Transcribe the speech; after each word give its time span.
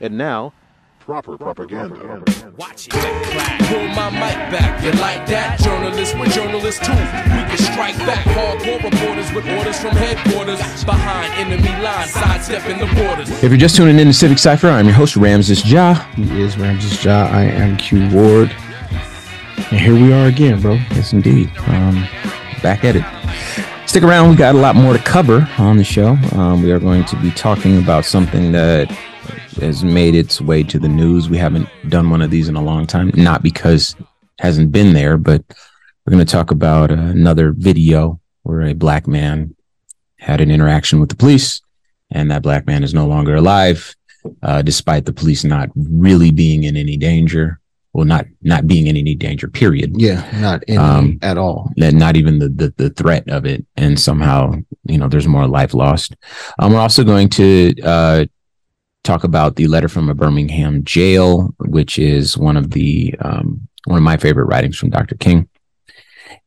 And 0.00 0.18
now, 0.18 0.52
proper 0.98 1.38
propaganda. 1.38 2.22
Watch 2.56 2.88
it. 2.88 2.92
Pull 2.92 3.88
my 3.88 4.10
mic 4.10 4.36
back. 4.50 4.82
You 4.82 4.90
like 4.92 5.26
that? 5.28 5.60
Journalists 5.60 6.14
with 6.14 6.32
journalists 6.32 6.84
too. 6.84 6.92
We 6.92 7.42
can 7.48 7.58
strike 7.58 7.96
back. 7.98 8.24
Hardcore 8.26 8.82
reporters 8.82 9.32
with 9.32 9.46
orders 9.56 9.78
from 9.78 9.92
headquarters. 9.92 10.58
Behind 10.84 11.32
enemy 11.34 11.82
lines, 11.82 12.10
sidestepping 12.10 12.78
the 12.78 12.86
borders. 12.94 13.30
If 13.42 13.50
you're 13.50 13.56
just 13.56 13.76
tuning 13.76 13.98
in 13.98 14.08
to 14.08 14.12
Civic 14.12 14.38
Cipher, 14.38 14.68
I'm 14.68 14.86
your 14.86 14.94
host, 14.94 15.16
Ramses 15.16 15.70
Ja. 15.70 15.94
He 16.14 16.42
is 16.42 16.58
Ramses 16.58 17.04
Ja. 17.04 17.28
I 17.30 17.44
am 17.44 17.76
Q 17.76 18.10
Ward. 18.10 18.50
And 19.70 19.80
here 19.80 19.94
we 19.94 20.12
are 20.12 20.26
again, 20.26 20.60
bro. 20.60 20.74
Yes, 20.74 21.12
indeed. 21.12 21.50
Um, 21.68 22.06
back 22.62 22.84
at 22.84 22.96
it. 22.96 23.04
Stick 23.88 24.02
around. 24.02 24.30
We 24.30 24.36
got 24.36 24.56
a 24.56 24.58
lot 24.58 24.74
more 24.74 24.92
to 24.92 24.98
cover 24.98 25.48
on 25.58 25.76
the 25.76 25.84
show. 25.84 26.16
Um, 26.32 26.62
we 26.62 26.72
are 26.72 26.80
going 26.80 27.04
to 27.04 27.16
be 27.16 27.30
talking 27.30 27.78
about 27.78 28.04
something 28.04 28.50
that 28.52 28.90
has 29.56 29.84
made 29.84 30.14
its 30.14 30.40
way 30.40 30.62
to 30.64 30.78
the 30.78 30.88
news. 30.88 31.28
We 31.28 31.38
haven't 31.38 31.68
done 31.88 32.10
one 32.10 32.22
of 32.22 32.30
these 32.30 32.48
in 32.48 32.56
a 32.56 32.62
long 32.62 32.86
time, 32.86 33.10
not 33.14 33.42
because 33.42 33.94
it 33.98 34.06
hasn't 34.40 34.72
been 34.72 34.92
there, 34.92 35.16
but 35.16 35.42
we're 36.04 36.12
going 36.12 36.24
to 36.24 36.30
talk 36.30 36.50
about 36.50 36.90
another 36.90 37.52
video 37.52 38.20
where 38.42 38.62
a 38.62 38.74
black 38.74 39.06
man 39.06 39.54
had 40.18 40.40
an 40.40 40.50
interaction 40.50 41.00
with 41.00 41.08
the 41.08 41.16
police, 41.16 41.60
and 42.10 42.30
that 42.30 42.42
black 42.42 42.66
man 42.66 42.82
is 42.84 42.94
no 42.94 43.06
longer 43.06 43.34
alive, 43.36 43.94
uh, 44.42 44.62
despite 44.62 45.04
the 45.06 45.12
police 45.12 45.44
not 45.44 45.68
really 45.74 46.30
being 46.30 46.64
in 46.64 46.76
any 46.76 46.96
danger. 46.96 47.60
Well, 47.92 48.04
not 48.06 48.26
not 48.42 48.66
being 48.66 48.88
in 48.88 48.96
any 48.96 49.14
danger. 49.14 49.46
Period. 49.46 49.92
Yeah, 49.96 50.28
not 50.40 50.68
Um, 50.68 51.16
at 51.22 51.38
all. 51.38 51.70
Not 51.76 52.16
even 52.16 52.40
the, 52.40 52.48
the 52.48 52.74
the 52.76 52.90
threat 52.90 53.28
of 53.28 53.46
it, 53.46 53.64
and 53.76 54.00
somehow 54.00 54.56
you 54.84 54.98
know 54.98 55.06
there's 55.08 55.28
more 55.28 55.46
life 55.46 55.74
lost. 55.74 56.16
Um, 56.58 56.72
we're 56.72 56.80
also 56.80 57.04
going 57.04 57.28
to 57.30 57.72
uh, 57.84 58.24
talk 59.04 59.22
about 59.22 59.56
the 59.56 59.68
letter 59.68 59.88
from 59.88 60.08
a 60.08 60.14
Birmingham 60.14 60.82
jail, 60.82 61.54
which 61.58 61.98
is 61.98 62.36
one 62.36 62.56
of 62.56 62.72
the 62.72 63.14
um, 63.20 63.68
one 63.84 63.98
of 63.98 64.02
my 64.02 64.16
favorite 64.16 64.46
writings 64.46 64.76
from 64.76 64.90
Dr. 64.90 65.14
King, 65.14 65.48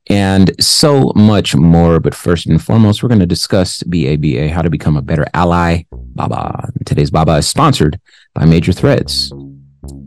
and 0.09 0.52
so 0.61 1.14
much 1.16 1.55
more. 1.55 1.99
But 1.99 2.16
first 2.16 2.47
and 2.47 2.61
foremost, 2.61 3.02
we're 3.02 3.09
going 3.09 3.19
to 3.19 3.25
discuss 3.25 3.83
BABA, 3.83 4.49
how 4.49 4.61
to 4.61 4.69
become 4.69 4.97
a 4.97 5.02
better 5.02 5.25
ally. 5.33 5.83
Baba. 5.91 6.69
Today's 6.86 7.11
Baba 7.11 7.38
is 7.38 7.47
sponsored 7.47 8.02
by 8.33 8.45
Major 8.45 8.73
Threads 8.73 9.31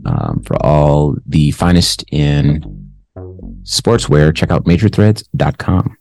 um, 0.05 0.43
for 0.45 0.57
all 0.63 1.15
the 1.25 1.51
finest 1.51 2.03
in 2.11 2.91
sportswear. 3.63 4.35
Check 4.35 4.51
out 4.51 4.65
majorthreads.com. 4.65 5.97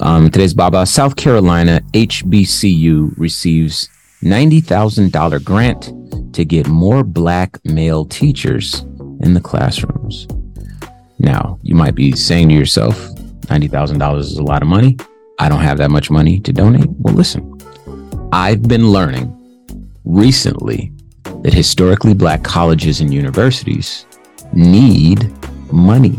Um, 0.00 0.30
today's 0.30 0.54
Baba, 0.54 0.86
South 0.86 1.16
Carolina 1.16 1.80
HBCU 1.92 3.14
receives 3.16 3.88
$90,000 4.22 5.44
grant 5.44 6.34
to 6.34 6.44
get 6.44 6.66
more 6.66 7.04
black 7.04 7.58
male 7.64 8.04
teachers 8.04 8.80
in 9.20 9.34
the 9.34 9.40
classrooms. 9.40 10.26
Now, 11.18 11.58
you 11.62 11.74
might 11.74 11.94
be 11.94 12.12
saying 12.12 12.48
to 12.50 12.54
yourself, 12.54 12.96
$90,000 13.46 14.18
is 14.18 14.38
a 14.38 14.42
lot 14.42 14.62
of 14.62 14.68
money. 14.68 14.96
I 15.38 15.48
don't 15.48 15.60
have 15.60 15.78
that 15.78 15.90
much 15.90 16.10
money 16.10 16.40
to 16.40 16.52
donate. 16.52 16.88
Well, 16.98 17.14
listen, 17.14 17.58
I've 18.32 18.62
been 18.62 18.90
learning 18.90 19.32
recently 20.04 20.92
that 21.42 21.52
historically 21.52 22.14
black 22.14 22.42
colleges 22.42 23.00
and 23.00 23.12
universities 23.12 24.06
need 24.52 25.30
money. 25.72 26.18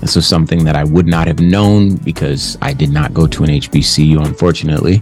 This 0.00 0.16
was 0.16 0.26
something 0.26 0.64
that 0.64 0.74
I 0.74 0.84
would 0.84 1.06
not 1.06 1.28
have 1.28 1.38
known 1.38 1.96
because 1.96 2.58
I 2.60 2.72
did 2.72 2.90
not 2.90 3.14
go 3.14 3.26
to 3.28 3.44
an 3.44 3.50
HBCU, 3.50 4.24
unfortunately. 4.24 5.00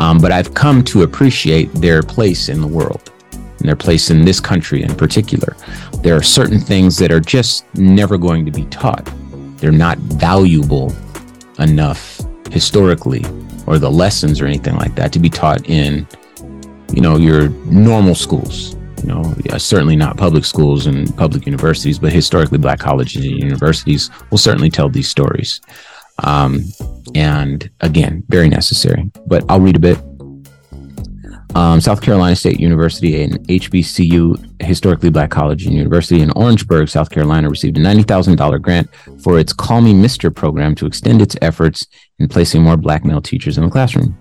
Um, 0.00 0.18
but 0.18 0.32
I've 0.32 0.54
come 0.54 0.82
to 0.84 1.02
appreciate 1.02 1.70
their 1.74 2.02
place 2.02 2.48
in 2.48 2.62
the 2.62 2.66
world 2.66 3.12
and 3.58 3.68
their 3.68 3.76
place 3.76 4.08
in 4.08 4.24
this 4.24 4.40
country 4.40 4.82
in 4.82 4.94
particular. 4.94 5.54
There 6.02 6.16
are 6.16 6.22
certain 6.22 6.58
things 6.58 6.96
that 6.96 7.12
are 7.12 7.20
just 7.20 7.66
never 7.74 8.16
going 8.16 8.46
to 8.46 8.50
be 8.50 8.64
taught. 8.66 9.06
They're 9.58 9.70
not 9.70 9.98
valuable 9.98 10.96
enough 11.58 12.18
historically 12.50 13.26
or 13.66 13.78
the 13.78 13.90
lessons 13.90 14.40
or 14.40 14.46
anything 14.46 14.74
like 14.76 14.94
that 14.94 15.12
to 15.12 15.18
be 15.18 15.28
taught 15.28 15.68
in 15.68 16.08
you 16.94 17.02
know 17.02 17.18
your 17.18 17.50
normal 17.66 18.14
schools 18.14 18.74
you 19.02 19.08
know 19.08 19.22
certainly 19.58 19.94
not 19.94 20.16
public 20.16 20.44
schools 20.44 20.86
and 20.86 21.14
public 21.16 21.46
universities 21.46 21.98
but 21.98 22.10
historically 22.10 22.58
black 22.58 22.80
colleges 22.80 23.24
and 23.24 23.38
universities 23.38 24.10
will 24.30 24.38
certainly 24.38 24.70
tell 24.70 24.88
these 24.88 25.08
stories 25.08 25.60
um, 26.24 26.62
and 27.14 27.70
again 27.80 28.22
very 28.28 28.48
necessary 28.48 29.10
but 29.26 29.44
i'll 29.48 29.60
read 29.60 29.76
a 29.76 29.80
bit. 29.80 29.98
Um, 31.56 31.80
south 31.80 32.00
carolina 32.00 32.36
state 32.36 32.60
university 32.60 33.22
an 33.24 33.44
hbcu 33.46 34.62
historically 34.62 35.10
black 35.10 35.30
college 35.30 35.66
and 35.66 35.74
university 35.74 36.20
in 36.20 36.30
orangeburg 36.32 36.88
south 36.88 37.10
carolina 37.10 37.48
received 37.48 37.76
a 37.76 37.80
$90000 37.80 38.62
grant 38.62 38.88
for 39.22 39.38
its 39.38 39.52
call 39.52 39.80
me 39.80 39.92
mister 39.92 40.30
program 40.30 40.76
to 40.76 40.86
extend 40.86 41.20
its 41.20 41.36
efforts 41.42 41.86
in 42.20 42.28
placing 42.28 42.62
more 42.62 42.76
black 42.76 43.04
male 43.04 43.20
teachers 43.20 43.58
in 43.58 43.64
the 43.64 43.70
classroom. 43.70 44.16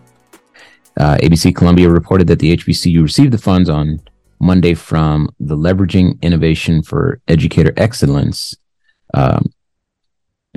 Uh, 0.99 1.17
ABC 1.17 1.55
Columbia 1.55 1.89
reported 1.89 2.27
that 2.27 2.39
the 2.39 2.57
HBCU 2.57 3.03
received 3.03 3.31
the 3.31 3.37
funds 3.37 3.69
on 3.69 4.01
Monday 4.41 4.73
from 4.73 5.29
the 5.39 5.55
Leveraging 5.55 6.21
Innovation 6.21 6.81
for 6.81 7.21
Educator 7.27 7.73
Excellence 7.77 8.55
um, 9.13 9.51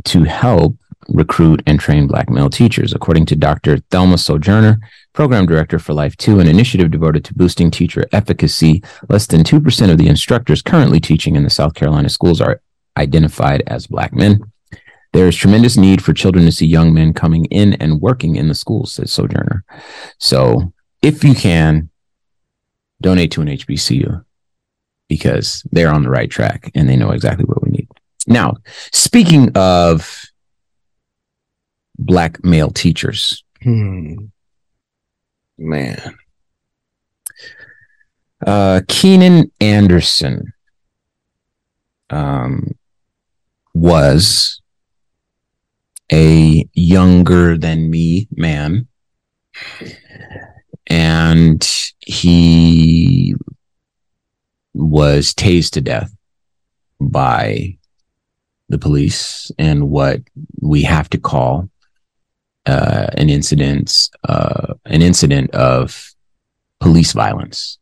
to 0.04 0.24
help 0.24 0.76
recruit 1.08 1.62
and 1.66 1.78
train 1.78 2.06
Black 2.06 2.30
male 2.30 2.50
teachers. 2.50 2.92
According 2.92 3.26
to 3.26 3.36
Dr. 3.36 3.78
Thelma 3.90 4.18
Sojourner, 4.18 4.80
Program 5.12 5.46
Director 5.46 5.78
for 5.78 5.94
Life 5.94 6.16
2, 6.16 6.40
an 6.40 6.46
initiative 6.46 6.90
devoted 6.90 7.24
to 7.24 7.34
boosting 7.34 7.70
teacher 7.70 8.06
efficacy, 8.12 8.82
less 9.08 9.26
than 9.26 9.42
2% 9.42 9.90
of 9.90 9.98
the 9.98 10.08
instructors 10.08 10.62
currently 10.62 11.00
teaching 11.00 11.36
in 11.36 11.44
the 11.44 11.50
South 11.50 11.74
Carolina 11.74 12.08
schools 12.08 12.40
are 12.40 12.60
identified 12.96 13.62
as 13.66 13.86
Black 13.86 14.12
men. 14.14 14.40
There 15.12 15.28
is 15.28 15.36
tremendous 15.36 15.76
need 15.76 16.02
for 16.02 16.12
children 16.12 16.46
to 16.46 16.52
see 16.52 16.66
young 16.66 16.94
men 16.94 17.12
coming 17.12 17.44
in 17.46 17.74
and 17.74 18.00
working 18.00 18.36
in 18.36 18.48
the 18.48 18.54
schools, 18.54 18.92
says 18.92 19.12
Sojourner. 19.12 19.64
So 20.18 20.72
if 21.02 21.22
you 21.22 21.34
can, 21.34 21.90
donate 23.00 23.32
to 23.32 23.42
an 23.42 23.48
HBCU 23.48 24.24
because 25.08 25.62
they're 25.72 25.92
on 25.92 26.04
the 26.04 26.08
right 26.08 26.30
track 26.30 26.70
and 26.74 26.88
they 26.88 26.96
know 26.96 27.10
exactly 27.10 27.44
what 27.44 27.62
we 27.62 27.70
need. 27.70 27.88
Now, 28.26 28.54
speaking 28.92 29.50
of 29.54 30.22
black 32.04 32.42
male 32.44 32.70
teachers, 32.70 33.42
Hmm. 33.62 34.14
Man. 35.58 36.14
uh, 38.46 38.80
Keenan 38.88 39.50
Anderson 39.60 40.52
um, 42.10 42.72
was 43.74 44.60
a 46.12 46.68
younger 46.74 47.56
than 47.56 47.88
me 47.90 48.26
man. 48.34 48.88
And 50.88 51.62
he 52.00 53.34
was 54.74 55.32
tased 55.34 55.70
to 55.72 55.80
death 55.80 56.12
by 57.00 57.78
the 58.68 58.78
police 58.78 59.52
and 59.58 59.88
what 59.90 60.20
we 60.60 60.82
have 60.82 61.08
to 61.10 61.18
call 61.18 61.68
uh, 62.66 63.06
an 63.16 63.28
incident, 63.28 64.10
uh, 64.28 64.74
an 64.84 65.02
incident 65.02 65.50
of 65.52 66.12
police 66.80 67.12
violence. 67.12 67.78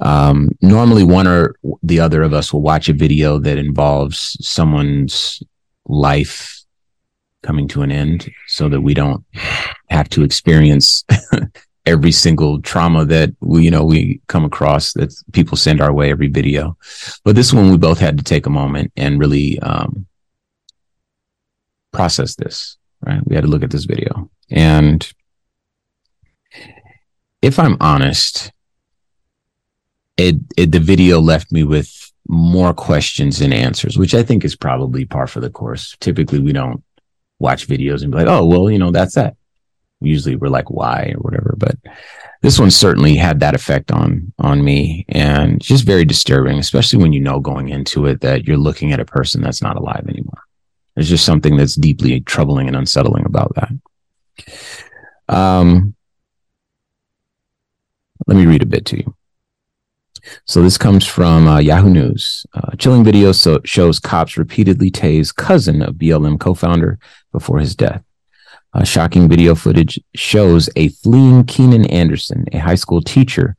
Um, 0.00 0.50
normally, 0.60 1.04
one 1.04 1.28
or 1.28 1.54
the 1.82 2.00
other 2.00 2.22
of 2.22 2.32
us 2.32 2.52
will 2.52 2.62
watch 2.62 2.88
a 2.88 2.92
video 2.92 3.38
that 3.38 3.58
involves 3.58 4.36
someone's 4.40 5.42
life 5.86 6.64
coming 7.42 7.68
to 7.68 7.82
an 7.82 7.92
end 7.92 8.30
so 8.46 8.68
that 8.68 8.80
we 8.80 8.94
don't 8.94 9.24
have 9.90 10.08
to 10.10 10.22
experience 10.22 11.04
every 11.86 12.12
single 12.12 12.62
trauma 12.62 13.04
that 13.04 13.34
we 13.40 13.64
you 13.64 13.70
know 13.70 13.84
we 13.84 14.20
come 14.28 14.44
across 14.44 14.92
that 14.92 15.12
people 15.32 15.56
send 15.56 15.80
our 15.80 15.92
way 15.92 16.10
every 16.10 16.28
video 16.28 16.76
but 17.24 17.34
this 17.34 17.52
one 17.52 17.70
we 17.70 17.76
both 17.76 17.98
had 17.98 18.16
to 18.16 18.22
take 18.22 18.46
a 18.46 18.50
moment 18.50 18.92
and 18.96 19.18
really 19.18 19.58
um 19.60 20.06
process 21.92 22.36
this 22.36 22.76
right? 23.04 23.20
We 23.26 23.34
had 23.34 23.44
to 23.44 23.50
look 23.50 23.62
at 23.62 23.70
this 23.70 23.84
video. 23.84 24.30
And 24.50 25.10
if 27.42 27.58
i'm 27.58 27.76
honest 27.80 28.52
it, 30.16 30.36
it 30.56 30.70
the 30.72 30.80
video 30.80 31.20
left 31.20 31.50
me 31.50 31.64
with 31.64 32.12
more 32.28 32.72
questions 32.72 33.40
than 33.40 33.52
answers 33.52 33.98
which 33.98 34.14
i 34.14 34.22
think 34.22 34.44
is 34.44 34.54
probably 34.54 35.04
par 35.04 35.26
for 35.26 35.40
the 35.40 35.50
course. 35.50 35.96
Typically 36.00 36.38
we 36.38 36.52
don't 36.52 36.82
watch 37.40 37.66
videos 37.66 38.02
and 38.02 38.12
be 38.12 38.18
like 38.18 38.28
oh 38.28 38.46
well 38.46 38.70
you 38.70 38.78
know 38.78 38.92
that's 38.92 39.16
that. 39.16 39.36
Usually 40.00 40.36
we're 40.36 40.48
like 40.48 40.68
why? 40.68 41.12
or 41.16 41.20
whatever. 41.20 41.54
But 41.56 41.76
this 42.40 42.58
one 42.58 42.72
certainly 42.72 43.14
had 43.14 43.38
that 43.40 43.54
effect 43.54 43.92
on 43.92 44.32
on 44.38 44.64
me. 44.64 45.04
And 45.08 45.60
just 45.60 45.84
very 45.84 46.04
disturbing 46.04 46.58
especially 46.58 47.02
when 47.02 47.12
you 47.12 47.20
know 47.20 47.40
going 47.40 47.68
into 47.68 48.06
it 48.06 48.20
that 48.20 48.46
you're 48.46 48.56
looking 48.56 48.92
at 48.92 49.00
a 49.00 49.04
person 49.04 49.42
that's 49.42 49.62
not 49.62 49.76
alive 49.76 50.06
anymore 50.08 50.42
there's 50.94 51.08
just 51.08 51.24
something 51.24 51.56
that's 51.56 51.74
deeply 51.74 52.20
troubling 52.20 52.68
and 52.68 52.76
unsettling 52.76 53.24
about 53.24 53.54
that 53.54 55.34
um 55.34 55.94
Let 58.26 58.36
me 58.36 58.46
read 58.46 58.62
a 58.62 58.66
bit 58.66 58.84
to 58.86 58.98
you. 58.98 59.14
So 60.46 60.62
this 60.62 60.78
comes 60.78 61.04
from 61.04 61.48
uh, 61.48 61.58
Yahoo 61.58 61.90
News. 61.90 62.46
Uh, 62.54 62.76
chilling 62.76 63.02
video 63.02 63.32
so 63.32 63.60
shows 63.64 63.98
cops 63.98 64.36
repeatedly 64.36 64.90
tase 64.90 65.34
cousin 65.34 65.82
of 65.82 65.96
BLM 65.96 66.38
co-founder 66.38 66.98
before 67.32 67.58
his 67.58 67.74
death. 67.74 68.04
Uh, 68.72 68.84
shocking 68.84 69.28
video 69.28 69.54
footage 69.54 70.00
shows 70.14 70.70
a 70.76 70.88
fleeing 70.88 71.44
Keenan 71.44 71.84
Anderson, 71.86 72.46
a 72.52 72.58
high 72.58 72.76
school 72.76 73.02
teacher 73.02 73.56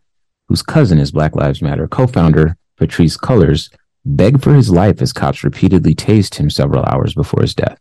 whose 0.47 0.63
cousin 0.63 0.99
is 0.99 1.11
Black 1.11 1.35
Lives 1.35 1.61
Matter 1.61 1.87
co-founder 1.87 2.57
Patrisse 2.79 3.17
Cullors, 3.17 3.69
beg 4.05 4.41
for 4.41 4.53
his 4.53 4.69
life 4.69 5.01
as 5.01 5.13
cops 5.13 5.43
repeatedly 5.43 5.95
tased 5.95 6.35
him 6.35 6.49
several 6.49 6.83
hours 6.85 7.13
before 7.13 7.41
his 7.41 7.55
death. 7.55 7.79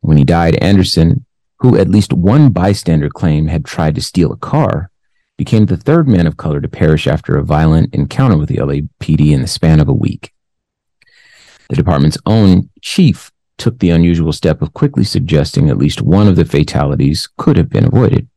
When 0.00 0.16
he 0.16 0.24
died, 0.24 0.56
Anderson, 0.56 1.24
who 1.58 1.76
at 1.76 1.88
least 1.88 2.12
one 2.12 2.50
bystander 2.50 3.08
claimed 3.08 3.50
had 3.50 3.64
tried 3.64 3.94
to 3.94 4.02
steal 4.02 4.32
a 4.32 4.36
car, 4.36 4.90
became 5.36 5.66
the 5.66 5.76
third 5.76 6.08
man 6.08 6.26
of 6.26 6.36
color 6.36 6.60
to 6.60 6.68
perish 6.68 7.06
after 7.06 7.36
a 7.36 7.44
violent 7.44 7.94
encounter 7.94 8.36
with 8.36 8.48
the 8.48 8.56
LAPD 8.56 9.32
in 9.32 9.42
the 9.42 9.46
span 9.46 9.80
of 9.80 9.88
a 9.88 9.92
week. 9.92 10.32
The 11.68 11.76
department's 11.76 12.18
own 12.26 12.70
chief 12.80 13.32
took 13.58 13.78
the 13.78 13.90
unusual 13.90 14.32
step 14.32 14.62
of 14.62 14.74
quickly 14.74 15.04
suggesting 15.04 15.68
at 15.68 15.78
least 15.78 16.02
one 16.02 16.28
of 16.28 16.36
the 16.36 16.44
fatalities 16.44 17.28
could 17.38 17.56
have 17.56 17.70
been 17.70 17.86
avoided. 17.86 18.28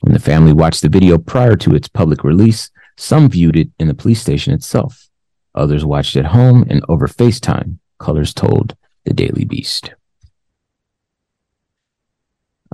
When 0.00 0.12
the 0.12 0.20
family 0.20 0.52
watched 0.52 0.82
the 0.82 0.88
video 0.88 1.18
prior 1.18 1.56
to 1.56 1.74
its 1.74 1.88
public 1.88 2.24
release, 2.24 2.70
some 2.96 3.28
viewed 3.28 3.56
it 3.56 3.70
in 3.78 3.88
the 3.88 3.94
police 3.94 4.20
station 4.20 4.52
itself. 4.52 5.08
Others 5.54 5.84
watched 5.84 6.16
at 6.16 6.26
home 6.26 6.64
and 6.68 6.84
over 6.88 7.06
FaceTime, 7.06 7.78
Cullors 8.00 8.34
told 8.34 8.76
the 9.04 9.12
Daily 9.12 9.44
Beast. 9.44 9.92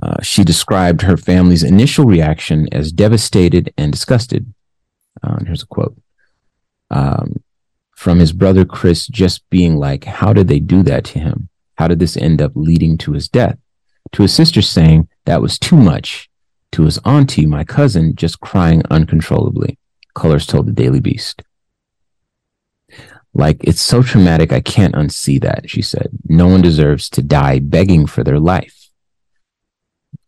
Uh, 0.01 0.21
she 0.21 0.43
described 0.43 1.01
her 1.01 1.17
family's 1.17 1.63
initial 1.63 2.05
reaction 2.05 2.69
as 2.71 2.91
devastated 2.91 3.73
and 3.77 3.91
disgusted. 3.91 4.53
Uh, 5.21 5.35
and 5.39 5.47
here's 5.47 5.63
a 5.63 5.67
quote 5.67 5.99
um, 6.89 7.43
from 7.95 8.19
his 8.19 8.31
brother 8.31 8.63
Chris, 8.63 9.07
just 9.07 9.47
being 9.49 9.77
like, 9.77 10.05
How 10.05 10.31
did 10.31 10.47
they 10.47 10.59
do 10.59 10.83
that 10.83 11.03
to 11.05 11.19
him? 11.19 11.49
How 11.75 11.87
did 11.87 11.99
this 11.99 12.15
end 12.15 12.41
up 12.41 12.53
leading 12.55 12.97
to 12.99 13.11
his 13.11 13.27
death? 13.27 13.57
To 14.13 14.21
his 14.21 14.33
sister 14.33 14.61
saying, 14.61 15.09
That 15.25 15.41
was 15.41 15.59
too 15.59 15.75
much. 15.75 16.29
To 16.73 16.83
his 16.83 16.99
auntie, 16.99 17.45
my 17.45 17.63
cousin, 17.63 18.15
just 18.15 18.39
crying 18.39 18.83
uncontrollably. 18.89 19.77
Cullors 20.15 20.47
told 20.47 20.67
the 20.67 20.71
Daily 20.71 20.99
Beast. 20.99 21.43
Like, 23.33 23.57
it's 23.63 23.81
so 23.81 24.01
traumatic, 24.01 24.51
I 24.51 24.59
can't 24.59 24.95
unsee 24.95 25.41
that, 25.41 25.69
she 25.69 25.81
said. 25.81 26.09
No 26.27 26.47
one 26.47 26.61
deserves 26.61 27.09
to 27.11 27.21
die 27.21 27.59
begging 27.59 28.07
for 28.07 28.23
their 28.23 28.39
life. 28.39 28.89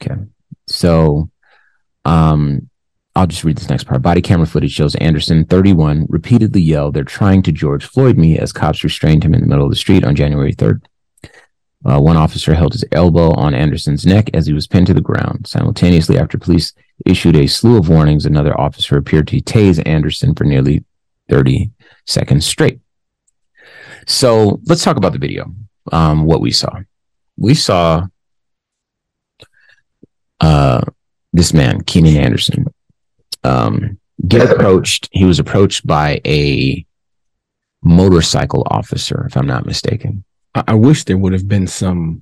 Okay. 0.02 0.22
So, 0.68 1.30
um, 2.06 2.70
I'll 3.16 3.28
just 3.28 3.44
read 3.44 3.58
this 3.58 3.70
next 3.70 3.86
part. 3.86 4.02
Body 4.02 4.22
camera 4.22 4.48
footage 4.48 4.72
shows 4.72 4.96
Anderson, 4.96 5.46
31, 5.46 6.06
repeatedly 6.10 6.62
yell, 6.62 6.92
They're 6.92 7.04
trying 7.04 7.42
to 7.44 7.52
George 7.52 7.86
Floyd 7.86 8.18
me 8.18 8.38
as 8.38 8.54
cops 8.54 8.84
restrained 8.84 9.24
him 9.24 9.34
in 9.34 9.42
the 9.42 9.48
middle 9.48 9.66
of 9.66 9.72
the 9.72 9.76
street 9.76 10.06
on 10.06 10.16
January 10.16 10.54
3rd. 10.54 10.82
Uh, 11.84 12.00
one 12.00 12.16
officer 12.16 12.54
held 12.54 12.74
his 12.74 12.86
elbow 12.92 13.32
on 13.32 13.56
Anderson's 13.56 14.06
neck 14.06 14.30
as 14.34 14.46
he 14.46 14.54
was 14.54 14.68
pinned 14.68 14.88
to 14.88 14.94
the 14.94 15.02
ground. 15.02 15.48
Simultaneously, 15.48 16.18
after 16.18 16.38
police 16.38 16.74
issued 17.06 17.36
a 17.36 17.48
slew 17.48 17.78
of 17.78 17.90
warnings, 17.90 18.26
another 18.26 18.58
officer 18.60 18.98
appeared 18.98 19.28
to 19.28 19.42
tase 19.42 19.82
Anderson 19.86 20.36
for 20.36 20.44
nearly 20.44 20.86
30 21.30 21.72
seconds 22.06 22.46
straight. 22.46 22.80
So 24.08 24.60
let's 24.66 24.84
talk 24.84 24.98
about 24.98 25.14
the 25.14 25.20
video. 25.20 25.54
Um, 25.92 26.26
what 26.26 26.42
we 26.42 26.52
saw. 26.52 26.80
We 27.38 27.54
saw 27.54 28.06
uh, 30.40 30.82
this 31.34 31.54
man, 31.54 31.82
Keenan 31.84 32.18
Anderson, 32.18 32.66
um, 33.44 34.00
get 34.28 34.50
approached. 34.50 35.10
He 35.12 35.26
was 35.26 35.40
approached 35.40 35.86
by 35.86 36.22
a 36.26 36.86
motorcycle 37.84 38.68
officer, 38.70 39.26
if 39.28 39.36
I'm 39.36 39.48
not 39.48 39.66
mistaken. 39.66 40.24
I, 40.54 40.64
I 40.70 40.74
wish 40.76 41.04
there 41.04 41.18
would 41.18 41.34
have 41.34 41.48
been 41.48 41.68
some 41.68 42.22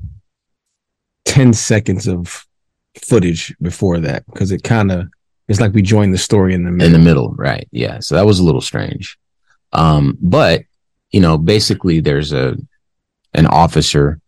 10 1.26 1.54
seconds 1.54 2.08
of 2.08 2.46
footage 2.98 3.56
before 3.62 4.00
that 4.00 4.26
because 4.26 4.52
it 4.52 4.64
kind 4.64 4.92
of 4.92 5.08
it's 5.48 5.60
like 5.60 5.74
we 5.74 5.82
joined 5.82 6.14
the 6.14 6.18
story 6.18 6.54
in 6.54 6.64
the 6.64 6.72
middle. 6.72 6.86
In 6.86 6.94
the 6.94 7.00
middle, 7.00 7.34
right? 7.34 7.68
Yeah. 7.72 8.00
So 8.00 8.16
that 8.16 8.26
was 8.26 8.40
a 8.40 8.44
little 8.44 8.62
strange. 8.62 9.18
Um, 9.74 10.16
but 10.22 10.62
you 11.12 11.20
know, 11.20 11.38
basically, 11.38 12.00
there's 12.00 12.32
a 12.34 12.56
an 13.34 13.46
officer 13.46 14.20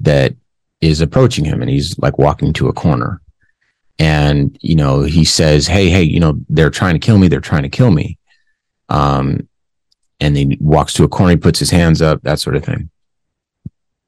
that 0.00 0.34
is 0.80 1.00
approaching 1.00 1.44
him, 1.44 1.62
and 1.62 1.70
he's 1.70 1.98
like 1.98 2.18
walking 2.18 2.52
to 2.54 2.68
a 2.68 2.72
corner, 2.72 3.20
and 3.98 4.56
you 4.60 4.76
know 4.76 5.02
he 5.02 5.24
says 5.24 5.66
hey 5.66 5.88
hey 5.88 6.02
you 6.02 6.20
know 6.20 6.38
they're 6.48 6.70
trying 6.70 6.94
to 6.94 6.98
kill 6.98 7.18
me 7.18 7.28
they're 7.28 7.40
trying 7.40 7.62
to 7.62 7.68
kill 7.68 7.90
me. 7.90 8.18
Um 8.88 9.48
and 10.20 10.36
he 10.36 10.56
walks 10.60 10.92
to 10.94 11.04
a 11.04 11.08
corner 11.08 11.30
he 11.30 11.36
puts 11.36 11.58
his 11.58 11.70
hands 11.70 12.02
up 12.02 12.22
that 12.22 12.40
sort 12.40 12.56
of 12.56 12.64
thing. 12.64 12.90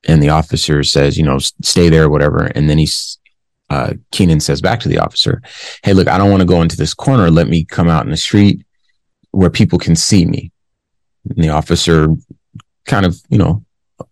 And 0.07 0.23
the 0.23 0.29
officer 0.29 0.83
says 0.83 1.17
you 1.17 1.25
know 1.25 1.39
stay 1.39 1.89
there 1.89 2.09
whatever. 2.09 2.45
And 2.45 2.69
then 2.69 2.79
he's 2.79 3.19
uh 3.71 3.95
keenan 4.11 4.41
says 4.41 4.61
back 4.61 4.81
to 4.81 4.89
the 4.89 4.99
officer 4.99 5.43
hey 5.83 5.93
look 5.93 6.09
i 6.09 6.17
don't 6.17 6.31
want 6.31 6.41
to 6.41 6.47
go 6.47 6.63
into 6.63 6.77
this 6.77 6.95
corner. 6.95 7.31
Let 7.31 7.49
me 7.49 7.65
come 7.65 7.89
out 7.89 8.05
in 8.05 8.11
the 8.11 8.17
street 8.17 8.65
where 9.31 9.51
people 9.51 9.79
can 9.79 9.97
see 9.97 10.25
me 10.25 10.53
and 11.29 11.45
the 11.45 11.49
officer 11.49 12.09
kind 12.87 13.05
of 13.07 13.17
you 13.29 13.39
know 13.39 13.65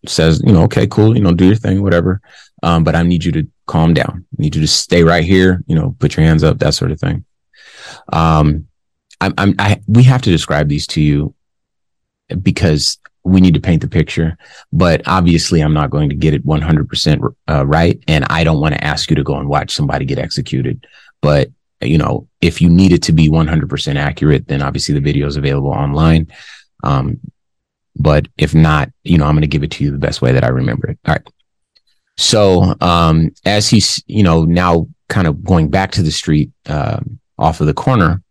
says 0.07 0.43
you 0.45 0.53
know 0.53 0.65
okay 0.65 0.87
cool 0.87 1.17
you 1.17 1.23
know 1.23 1.33
do 1.33 1.47
your 1.47 1.55
thing 1.55 1.83
whatever 1.83 2.21
um, 2.63 2.85
but 2.85 2.95
I 2.95 3.03
need 3.03 3.25
you 3.25 3.33
to 3.33 3.47
calm 3.67 3.95
down. 3.95 4.25
I 4.39 4.43
need 4.43 4.55
you 4.55 4.61
to 4.61 4.67
stay 4.67 5.03
right 5.03 5.25
here. 5.25 5.63
You 5.67 5.75
know, 5.75 5.95
put 5.99 6.17
your 6.17 6.25
hands 6.25 6.43
up, 6.43 6.59
that 6.59 6.75
sort 6.75 6.91
of 6.91 7.01
thing. 7.01 7.25
Um, 8.13 8.67
I'm, 9.21 9.35
I'm, 9.39 9.55
I, 9.59 9.81
we 9.87 10.03
have 10.05 10.23
to 10.23 10.31
describe 10.31 10.69
these 10.69 10.87
to 10.89 11.01
you 11.01 11.35
because 12.43 12.99
we 13.25 13.41
need 13.41 13.55
to 13.55 13.61
paint 13.61 13.83
the 13.83 13.89
picture. 13.89 14.37
But 14.73 15.03
obviously, 15.07 15.61
I'm 15.61 15.75
not 15.75 15.91
going 15.91 16.09
to 16.09 16.15
get 16.15 16.35
it 16.35 16.47
100% 16.47 17.35
uh, 17.49 17.67
right, 17.67 18.03
and 18.09 18.25
I 18.31 18.45
don't 18.45 18.61
want 18.61 18.75
to 18.75 18.85
ask 18.85 19.11
you 19.11 19.17
to 19.17 19.25
go 19.25 19.37
and 19.37 19.49
watch 19.49 19.73
somebody 19.75 20.05
get 20.05 20.19
executed. 20.19 20.87
But 21.23 21.51
you 21.83 21.99
know, 21.99 22.27
if 22.41 22.63
you 22.63 22.71
need 22.71 22.93
it 22.93 23.03
to 23.03 23.13
be 23.13 23.29
100% 23.29 23.97
accurate, 23.97 24.49
then 24.49 24.63
obviously 24.63 24.95
the 24.95 25.01
video 25.01 25.27
is 25.27 25.37
available 25.37 25.71
online. 25.71 26.29
Um, 26.83 27.21
but 27.97 28.29
if 28.37 28.55
not, 28.55 28.91
you 29.05 29.19
know, 29.19 29.25
I'm 29.25 29.35
going 29.35 29.43
to 29.43 29.47
give 29.49 29.63
it 29.63 29.71
to 29.73 29.85
you 29.85 29.91
the 29.91 29.99
best 29.99 30.21
way 30.21 30.33
that 30.33 30.45
I 30.45 30.49
remember 30.49 30.89
it. 30.91 30.99
All 31.07 31.15
right. 31.15 31.27
So 32.17 32.75
um, 32.81 33.33
as 33.45 33.69
he's, 33.69 34.03
you 34.07 34.23
know, 34.23 34.45
now 34.45 34.89
kind 35.09 35.27
of 35.27 35.45
going 35.45 35.69
back 35.69 35.93
to 35.93 36.03
the 36.03 36.11
street 36.11 36.51
uh, 36.67 37.01
off 37.39 37.61
of 37.61 37.67
the 37.67 37.75
corner, 37.75 38.23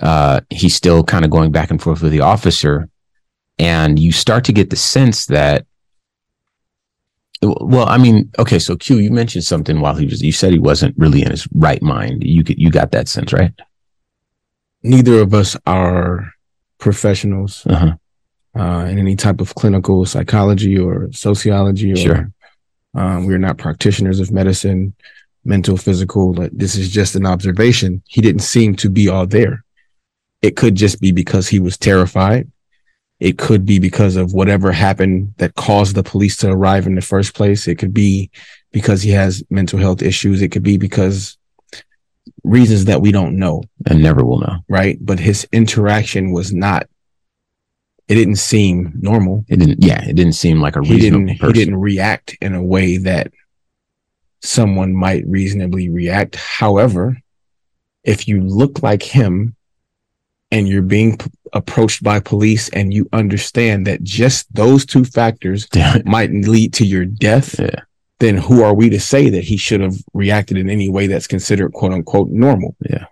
uh, 0.00 0.40
he's 0.50 0.74
still 0.74 1.02
kind 1.02 1.24
of 1.24 1.30
going 1.30 1.52
back 1.52 1.70
and 1.70 1.80
forth 1.80 2.02
with 2.02 2.12
the 2.12 2.20
officer. 2.20 2.88
And 3.58 3.98
you 3.98 4.12
start 4.12 4.44
to 4.44 4.52
get 4.52 4.70
the 4.70 4.76
sense 4.76 5.26
that, 5.26 5.66
well, 7.42 7.88
I 7.88 7.96
mean, 7.98 8.30
okay, 8.38 8.58
so 8.58 8.76
Q, 8.76 8.98
you 8.98 9.10
mentioned 9.10 9.44
something 9.44 9.80
while 9.80 9.94
he 9.94 10.06
was, 10.06 10.22
you 10.22 10.32
said 10.32 10.52
he 10.52 10.58
wasn't 10.58 10.96
really 10.98 11.22
in 11.22 11.30
his 11.30 11.46
right 11.54 11.82
mind. 11.82 12.22
You 12.24 12.44
could, 12.44 12.58
you 12.58 12.70
got 12.70 12.92
that 12.92 13.08
sense, 13.08 13.32
right? 13.32 13.52
Neither 14.82 15.20
of 15.20 15.32
us 15.34 15.56
are 15.66 16.32
professionals 16.78 17.64
Uh-huh. 17.66 17.94
uh, 18.58 18.84
in 18.86 18.98
any 18.98 19.16
type 19.16 19.40
of 19.40 19.54
clinical 19.54 20.04
psychology 20.06 20.78
or 20.78 21.08
sociology 21.12 21.92
or 21.92 21.96
Sure. 21.96 22.30
Um, 22.94 23.26
we're 23.26 23.38
not 23.38 23.58
practitioners 23.58 24.20
of 24.20 24.30
medicine, 24.32 24.94
mental, 25.44 25.76
physical. 25.76 26.32
Like 26.32 26.52
this 26.52 26.76
is 26.76 26.88
just 26.90 27.14
an 27.14 27.26
observation. 27.26 28.02
He 28.06 28.22
didn't 28.22 28.40
seem 28.42 28.74
to 28.76 28.88
be 28.88 29.08
all 29.08 29.26
there. 29.26 29.64
It 30.40 30.56
could 30.56 30.74
just 30.76 31.00
be 31.00 31.12
because 31.12 31.46
he 31.48 31.58
was 31.58 31.76
terrified. 31.76 32.50
It 33.20 33.36
could 33.38 33.64
be 33.66 33.78
because 33.78 34.16
of 34.16 34.32
whatever 34.32 34.72
happened 34.72 35.34
that 35.38 35.54
caused 35.54 35.94
the 35.94 36.02
police 36.02 36.36
to 36.38 36.50
arrive 36.50 36.86
in 36.86 36.94
the 36.94 37.00
first 37.02 37.34
place. 37.34 37.66
It 37.68 37.76
could 37.76 37.92
be 37.94 38.30
because 38.72 39.02
he 39.02 39.10
has 39.10 39.42
mental 39.50 39.78
health 39.78 40.02
issues. 40.02 40.40
It 40.42 40.48
could 40.52 40.62
be 40.62 40.76
because 40.78 41.36
reasons 42.44 42.84
that 42.86 43.00
we 43.00 43.12
don't 43.12 43.36
know, 43.38 43.62
And 43.86 44.02
never 44.02 44.24
will 44.24 44.38
know. 44.40 44.58
right? 44.68 44.98
But 45.00 45.18
his 45.20 45.46
interaction 45.52 46.32
was 46.32 46.52
not, 46.52 46.86
it 48.08 48.14
didn't 48.14 48.36
seem 48.36 48.92
normal 48.96 49.44
It 49.48 49.58
didn't, 49.58 49.82
yeah, 49.82 50.04
it 50.04 50.14
didn't 50.14 50.34
seem 50.34 50.60
like 50.60 50.76
a 50.76 50.82
he 50.84 50.94
reasonable 50.94 51.26
didn't 51.26 51.38
person. 51.40 51.54
he 51.54 51.64
didn't 51.64 51.80
react 51.80 52.36
in 52.40 52.54
a 52.54 52.62
way 52.62 52.98
that 52.98 53.32
someone 54.42 54.94
might 54.94 55.26
reasonably 55.26 55.88
react 55.88 56.36
however 56.36 57.16
if 58.04 58.28
you 58.28 58.40
look 58.40 58.82
like 58.82 59.02
him 59.02 59.56
and 60.52 60.68
you're 60.68 60.82
being 60.82 61.18
p- 61.18 61.28
approached 61.52 62.04
by 62.04 62.20
police 62.20 62.68
and 62.68 62.94
you 62.94 63.08
understand 63.12 63.86
that 63.88 64.04
just 64.04 64.46
those 64.54 64.86
two 64.86 65.04
factors 65.04 65.66
might 66.04 66.30
lead 66.30 66.72
to 66.74 66.86
your 66.86 67.04
death 67.04 67.58
Yeah. 67.58 67.80
Then 68.18 68.36
who 68.36 68.62
are 68.62 68.74
we 68.74 68.88
to 68.90 69.00
say 69.00 69.28
that 69.30 69.44
he 69.44 69.56
should 69.56 69.80
have 69.80 69.96
reacted 70.14 70.56
in 70.56 70.70
any 70.70 70.88
way 70.88 71.06
that's 71.06 71.26
considered 71.26 71.72
quote 71.72 71.92
unquote 71.92 72.28
normal 72.28 72.74
yeah, 72.88 73.06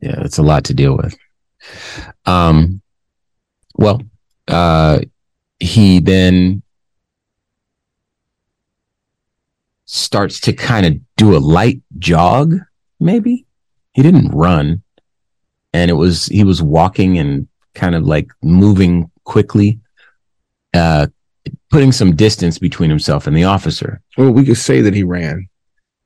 Yeah, 0.00 0.22
it's 0.24 0.38
a 0.38 0.42
lot 0.42 0.64
to 0.64 0.74
deal 0.74 0.96
with. 0.96 1.16
Um, 2.26 2.82
well, 3.74 4.02
uh, 4.48 5.00
he 5.60 6.00
then 6.00 6.62
starts 9.86 10.40
to 10.40 10.52
kind 10.52 10.86
of 10.86 10.94
do 11.16 11.36
a 11.36 11.38
light 11.38 11.82
jog, 11.98 12.56
maybe. 12.98 13.46
He 13.92 14.02
didn't 14.02 14.28
run. 14.28 14.82
And 15.74 15.90
it 15.90 15.94
was, 15.94 16.26
he 16.26 16.44
was 16.44 16.62
walking 16.62 17.18
and 17.18 17.48
kind 17.74 17.94
of 17.94 18.04
like 18.04 18.28
moving 18.42 19.10
quickly, 19.24 19.80
uh, 20.74 21.08
putting 21.70 21.92
some 21.92 22.14
distance 22.14 22.58
between 22.58 22.90
himself 22.90 23.26
and 23.26 23.36
the 23.36 23.44
officer. 23.44 24.00
Well, 24.16 24.30
we 24.30 24.44
could 24.44 24.56
say 24.58 24.80
that 24.82 24.94
he 24.94 25.02
ran, 25.04 25.48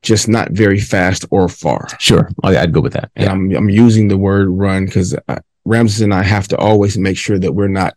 just 0.01 0.27
not 0.27 0.51
very 0.51 0.79
fast 0.79 1.25
or 1.31 1.49
far. 1.49 1.87
Sure. 1.99 2.29
I'd 2.43 2.71
go 2.73 2.81
with 2.81 2.93
that. 2.93 3.11
And 3.15 3.25
Yeah. 3.25 3.31
I'm 3.31 3.55
I'm 3.55 3.69
using 3.69 4.07
the 4.07 4.17
word 4.17 4.47
run 4.49 4.85
because 4.85 5.15
uh, 5.27 5.39
Ramses 5.65 6.01
and 6.01 6.13
I 6.13 6.23
have 6.23 6.47
to 6.49 6.57
always 6.57 6.97
make 6.97 7.17
sure 7.17 7.37
that 7.39 7.53
we're 7.53 7.67
not 7.67 7.95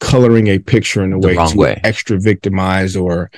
coloring 0.00 0.48
a 0.48 0.58
picture 0.58 1.04
in 1.04 1.12
a 1.12 1.20
The 1.20 1.28
way 1.28 1.34
to 1.36 1.56
way. 1.56 1.80
extra 1.84 2.18
victimize 2.18 2.96
or 2.96 3.30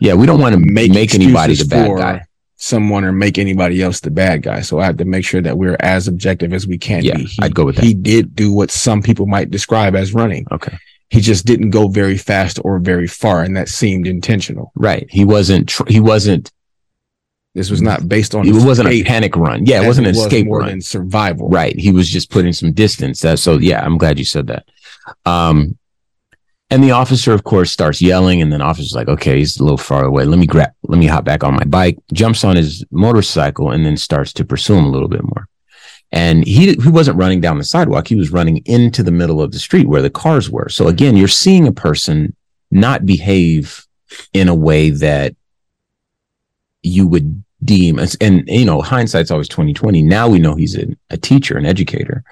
Yeah. 0.00 0.14
We 0.14 0.26
don't 0.26 0.40
want 0.40 0.54
to 0.54 0.60
make 0.60 0.92
make, 0.92 1.14
anybody 1.14 1.54
the 1.54 1.64
bad 1.64 1.96
guy. 1.96 2.24
someone 2.56 3.04
or 3.04 3.12
make 3.12 3.38
anybody 3.38 3.80
else 3.82 4.00
the 4.00 4.10
bad 4.10 4.42
guy. 4.42 4.60
So 4.60 4.78
I 4.80 4.84
have 4.84 4.98
to 4.98 5.06
make 5.06 5.24
sure 5.24 5.40
that 5.40 5.56
we're 5.56 5.78
as 5.80 6.06
objective 6.08 6.52
as 6.52 6.66
we 6.66 6.76
can 6.76 7.02
Yeah, 7.02 7.16
be. 7.16 7.24
He, 7.24 7.38
I'd 7.42 7.54
go 7.54 7.64
with 7.64 7.76
that. 7.76 7.84
He 7.84 7.94
did 7.94 8.36
do 8.36 8.52
what 8.52 8.70
some 8.70 9.00
people 9.00 9.24
might 9.26 9.50
describe 9.50 9.96
as 9.96 10.12
running. 10.12 10.46
Okay. 10.52 10.76
He 11.10 11.20
just 11.20 11.44
didn't 11.44 11.70
go 11.70 11.88
very 11.88 12.16
fast 12.16 12.58
or 12.64 12.78
very 12.78 13.06
far, 13.06 13.42
and 13.42 13.56
that 13.56 13.68
seemed 13.68 14.06
intentional. 14.06 14.72
Right. 14.74 15.06
He 15.10 15.24
wasn't, 15.24 15.68
tr- 15.68 15.88
he 15.88 15.98
wasn't, 16.00 16.50
This 17.54 17.68
was 17.68 17.82
not 17.82 18.08
based 18.08 18.34
on. 18.34 18.46
it 18.46 18.54
wasn't 18.54 18.88
a 18.88 19.02
panic 19.02 19.34
run. 19.36 19.66
Yeah. 19.66 19.82
It 19.82 19.86
wasn't 19.88 20.06
an 20.06 20.14
was 20.14 20.24
escape 20.24 20.46
more 20.46 20.60
run. 20.60 20.68
than 20.68 20.80
survival. 20.80 21.48
Right. 21.48 21.76
He 21.76 21.90
was 21.90 22.08
just 22.08 22.30
putting 22.30 22.52
some 22.52 22.72
distance. 22.72 23.20
That, 23.22 23.40
so 23.40 23.58
yeah, 23.58 23.84
I'm 23.84 23.98
glad 23.98 24.18
you 24.20 24.24
said 24.24 24.46
that. 24.46 24.68
Um, 25.26 25.76
and 26.72 26.84
the 26.84 26.92
officer, 26.92 27.32
of 27.32 27.42
course, 27.42 27.72
starts 27.72 28.00
yelling, 28.00 28.40
and 28.40 28.52
then 28.52 28.62
officer's 28.62 28.92
like, 28.94 29.08
"Okay, 29.08 29.38
he's 29.38 29.58
a 29.58 29.64
little 29.64 29.76
far 29.76 30.04
away. 30.04 30.24
Let 30.24 30.38
me 30.38 30.46
grab. 30.46 30.70
Let 30.84 31.00
me 31.00 31.06
hop 31.06 31.24
back 31.24 31.42
on 31.42 31.54
my 31.54 31.64
bike." 31.64 31.98
Jumps 32.12 32.44
on 32.44 32.54
his 32.54 32.84
motorcycle 32.92 33.72
and 33.72 33.84
then 33.84 33.96
starts 33.96 34.32
to 34.34 34.44
pursue 34.44 34.76
him 34.76 34.84
a 34.84 34.88
little 34.90 35.08
bit 35.08 35.24
more. 35.24 35.48
And 36.12 36.44
he 36.44 36.74
he 36.74 36.88
wasn't 36.88 37.18
running 37.18 37.40
down 37.40 37.58
the 37.58 37.64
sidewalk. 37.64 38.08
He 38.08 38.16
was 38.16 38.32
running 38.32 38.58
into 38.66 39.02
the 39.02 39.12
middle 39.12 39.40
of 39.40 39.52
the 39.52 39.60
street 39.60 39.88
where 39.88 40.02
the 40.02 40.10
cars 40.10 40.50
were. 40.50 40.68
So 40.68 40.88
again, 40.88 41.16
you're 41.16 41.28
seeing 41.28 41.68
a 41.68 41.72
person 41.72 42.34
not 42.70 43.06
behave 43.06 43.86
in 44.32 44.48
a 44.48 44.54
way 44.54 44.90
that 44.90 45.34
you 46.82 47.06
would 47.06 47.44
deem 47.62 47.98
as 47.98 48.16
and 48.20 48.48
you 48.48 48.64
know 48.64 48.80
hindsight's 48.80 49.30
always 49.30 49.48
2020 49.48 50.02
now 50.02 50.26
we 50.26 50.38
know 50.38 50.54
he's 50.54 50.76
a, 50.76 50.86
a 51.10 51.16
teacher 51.18 51.58
an 51.58 51.66
educator 51.66 52.24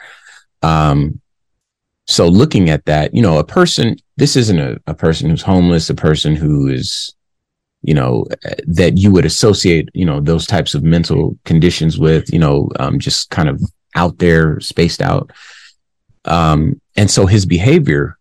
um 0.63 1.21
so 2.07 2.27
looking 2.27 2.71
at 2.71 2.85
that 2.87 3.13
you 3.13 3.21
know 3.21 3.39
a 3.39 3.45
person 3.45 3.95
this 4.17 4.37
isn't 4.37 4.59
a, 4.59 4.81
a 4.87 4.95
person 4.95 5.29
who's 5.29 5.43
homeless 5.43 5.91
a 5.91 5.95
person 5.95 6.35
who 6.35 6.67
is 6.67 7.15
you 7.83 7.95
know 7.95 8.27
that 8.67 8.99
you 8.99 9.11
would 9.11 9.25
associate 9.25 9.89
you 9.95 10.05
know 10.05 10.21
those 10.21 10.47
types 10.47 10.75
of 10.75 10.83
mental 10.83 11.39
conditions 11.45 11.99
with 11.99 12.33
you 12.33 12.39
know 12.39 12.69
um 12.79 12.99
just 12.99 13.31
kind 13.31 13.49
of 13.49 13.63
out 13.95 14.19
there 14.19 14.59
spaced 14.61 15.01
out. 15.01 15.31
Um 16.25 16.81
and 16.97 17.11
so 17.11 17.27
his 17.27 17.47
behavior 17.47 18.19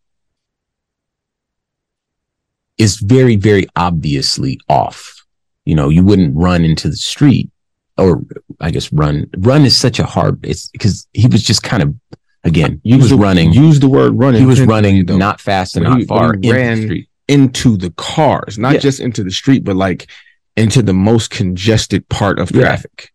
is 2.77 2.97
very 2.97 3.35
very 3.35 3.67
obviously 3.75 4.59
off. 4.69 5.25
You 5.65 5.75
know 5.75 5.89
you 5.89 6.03
wouldn't 6.03 6.35
run 6.35 6.63
into 6.63 6.89
the 6.89 6.95
street 6.95 7.49
or 7.97 8.21
i 8.59 8.69
guess 8.69 8.93
run 8.93 9.27
run 9.39 9.65
is 9.65 9.75
such 9.75 9.97
a 9.97 10.05
hard 10.05 10.39
it's 10.45 10.67
because 10.69 11.07
he 11.13 11.25
was 11.27 11.41
just 11.41 11.63
kind 11.63 11.81
of 11.81 11.95
again 12.43 12.79
he 12.83 12.95
was 12.95 13.09
the, 13.09 13.15
running. 13.17 13.51
Use 13.51 13.79
the 13.79 13.89
word 13.89 14.13
running. 14.13 14.39
he 14.39 14.45
was 14.45 14.61
running 14.61 15.03
not 15.05 15.41
fast 15.41 15.75
and 15.75 15.83
not 15.85 15.97
he- 15.97 16.05
far 16.05 16.33
he 16.33 16.47
into 16.47 16.53
ran- 16.53 16.77
the 16.77 16.83
street 16.85 17.09
into 17.27 17.77
the 17.77 17.91
cars, 17.91 18.57
not 18.57 18.73
Yeah. 18.73 18.79
just 18.79 18.99
into 18.99 19.23
the 19.23 19.31
street, 19.31 19.63
but 19.63 19.75
like 19.75 20.07
into 20.55 20.81
the 20.81 20.93
most 20.93 21.29
congested 21.29 22.07
part 22.09 22.39
of 22.39 22.51
Yeah. 22.51 22.61
traffic. 22.61 23.11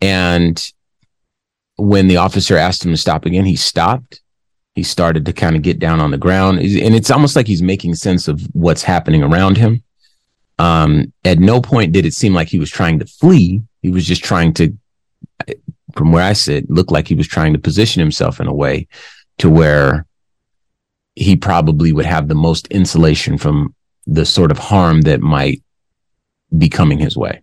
and 0.00 0.70
when 1.76 2.06
the 2.08 2.16
officer 2.16 2.56
asked 2.56 2.84
him 2.84 2.92
to 2.92 2.96
stop 2.96 3.24
again 3.26 3.44
he 3.44 3.56
stopped 3.56 4.20
he 4.76 4.82
started 4.84 5.24
to 5.26 5.32
kind 5.32 5.56
of 5.56 5.62
get 5.62 5.78
down 5.80 5.98
on 6.00 6.10
the 6.12 6.18
ground 6.18 6.58
and 6.60 6.94
it's 6.94 7.10
almost 7.10 7.34
like 7.36 7.46
he's 7.48 7.62
making 7.62 7.94
sense 7.96 8.28
of 8.28 8.40
what's 8.52 8.82
happening 8.84 9.22
around 9.24 9.56
him 9.56 9.82
um 10.60 11.12
at 11.24 11.38
no 11.38 11.60
point 11.60 11.92
did 11.92 12.06
it 12.06 12.14
seem 12.14 12.32
like 12.34 12.48
he 12.48 12.58
was 12.60 12.70
trying 12.70 12.98
to 12.98 13.06
flee 13.06 13.60
he 13.82 13.90
was 13.90 14.04
just 14.06 14.22
trying 14.24 14.52
to 14.52 14.72
from 15.94 16.12
where 16.12 16.24
i 16.24 16.32
sit 16.32 16.68
look 16.70 16.90
like 16.92 17.06
he 17.08 17.14
was 17.16 17.26
trying 17.28 17.52
to 17.52 17.58
position 17.58 18.00
himself 18.00 18.40
in 18.40 18.46
a 18.46 18.54
way 18.54 18.86
to 19.38 19.48
where 19.50 20.04
he 21.18 21.36
probably 21.36 21.92
would 21.92 22.06
have 22.06 22.28
the 22.28 22.34
most 22.34 22.66
insulation 22.68 23.38
from 23.38 23.74
the 24.06 24.24
sort 24.24 24.50
of 24.50 24.58
harm 24.58 25.02
that 25.02 25.20
might 25.20 25.62
be 26.56 26.68
coming 26.68 26.98
his 26.98 27.16
way 27.16 27.42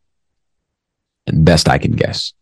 best 1.28 1.68
i 1.70 1.78
can 1.78 1.92
guess 1.92 2.34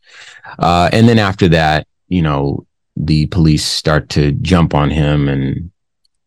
uh, 0.59 0.89
and 0.91 1.07
then 1.07 1.19
after 1.19 1.47
that, 1.49 1.87
you 2.07 2.21
know, 2.21 2.65
the 2.95 3.25
police 3.27 3.65
start 3.65 4.09
to 4.09 4.31
jump 4.33 4.73
on 4.73 4.89
him 4.89 5.27
and, 5.27 5.71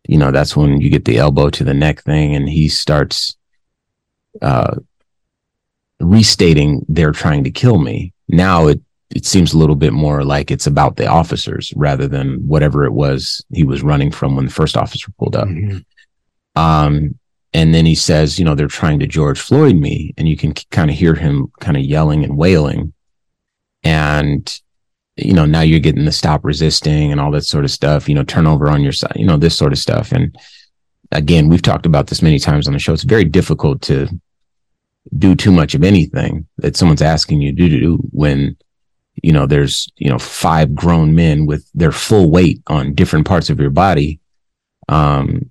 you 0.08 0.18
know, 0.18 0.30
that's 0.30 0.56
when 0.56 0.80
you 0.80 0.90
get 0.90 1.04
the 1.04 1.18
elbow 1.18 1.50
to 1.50 1.64
the 1.64 1.74
neck 1.74 2.02
thing 2.02 2.34
and 2.34 2.48
he 2.48 2.68
starts, 2.68 3.36
uh, 4.42 4.76
restating 6.00 6.84
they're 6.88 7.12
trying 7.12 7.44
to 7.44 7.50
kill 7.50 7.78
me. 7.78 8.12
Now 8.28 8.66
it, 8.68 8.80
it 9.10 9.24
seems 9.24 9.52
a 9.52 9.58
little 9.58 9.76
bit 9.76 9.92
more 9.92 10.24
like 10.24 10.50
it's 10.50 10.66
about 10.66 10.96
the 10.96 11.06
officers 11.06 11.72
rather 11.76 12.08
than 12.08 12.46
whatever 12.46 12.84
it 12.84 12.92
was 12.92 13.44
he 13.52 13.62
was 13.62 13.82
running 13.82 14.10
from 14.10 14.34
when 14.34 14.46
the 14.46 14.52
first 14.52 14.76
officer 14.76 15.12
pulled 15.18 15.36
up. 15.36 15.48
Um, 16.56 17.18
and 17.52 17.72
then 17.72 17.86
he 17.86 17.94
says, 17.94 18.38
you 18.38 18.44
know, 18.44 18.54
they're 18.54 18.66
trying 18.66 18.98
to 18.98 19.06
George 19.06 19.40
Floyd 19.40 19.76
me. 19.76 20.12
And 20.18 20.28
you 20.28 20.36
can 20.36 20.52
kind 20.70 20.90
of 20.90 20.96
hear 20.96 21.14
him 21.14 21.52
kind 21.60 21.76
of 21.76 21.84
yelling 21.84 22.24
and 22.24 22.36
wailing. 22.36 22.92
And, 23.82 24.60
you 25.16 25.32
know, 25.32 25.46
now 25.46 25.60
you're 25.60 25.80
getting 25.80 26.04
the 26.04 26.12
stop 26.12 26.44
resisting 26.44 27.12
and 27.12 27.20
all 27.20 27.30
that 27.30 27.46
sort 27.46 27.64
of 27.64 27.70
stuff, 27.70 28.08
you 28.08 28.14
know, 28.14 28.24
turn 28.24 28.46
over 28.46 28.68
on 28.68 28.82
your 28.82 28.92
side, 28.92 29.16
you 29.16 29.24
know, 29.24 29.36
this 29.36 29.56
sort 29.56 29.72
of 29.72 29.78
stuff. 29.78 30.12
And 30.12 30.36
again, 31.12 31.48
we've 31.48 31.62
talked 31.62 31.86
about 31.86 32.08
this 32.08 32.22
many 32.22 32.38
times 32.38 32.66
on 32.66 32.72
the 32.72 32.78
show. 32.78 32.92
It's 32.92 33.04
very 33.04 33.24
difficult 33.24 33.80
to 33.82 34.08
do 35.16 35.34
too 35.36 35.52
much 35.52 35.74
of 35.74 35.84
anything 35.84 36.46
that 36.58 36.76
someone's 36.76 37.02
asking 37.02 37.40
you 37.40 37.54
to 37.54 37.68
do 37.68 37.96
when, 38.10 38.56
you 39.22 39.32
know, 39.32 39.46
there's, 39.46 39.88
you 39.96 40.10
know, 40.10 40.18
five 40.18 40.74
grown 40.74 41.14
men 41.14 41.46
with 41.46 41.68
their 41.74 41.92
full 41.92 42.30
weight 42.30 42.62
on 42.66 42.94
different 42.94 43.26
parts 43.26 43.50
of 43.50 43.58
your 43.58 43.70
body. 43.70 44.20
Um, 44.88 45.50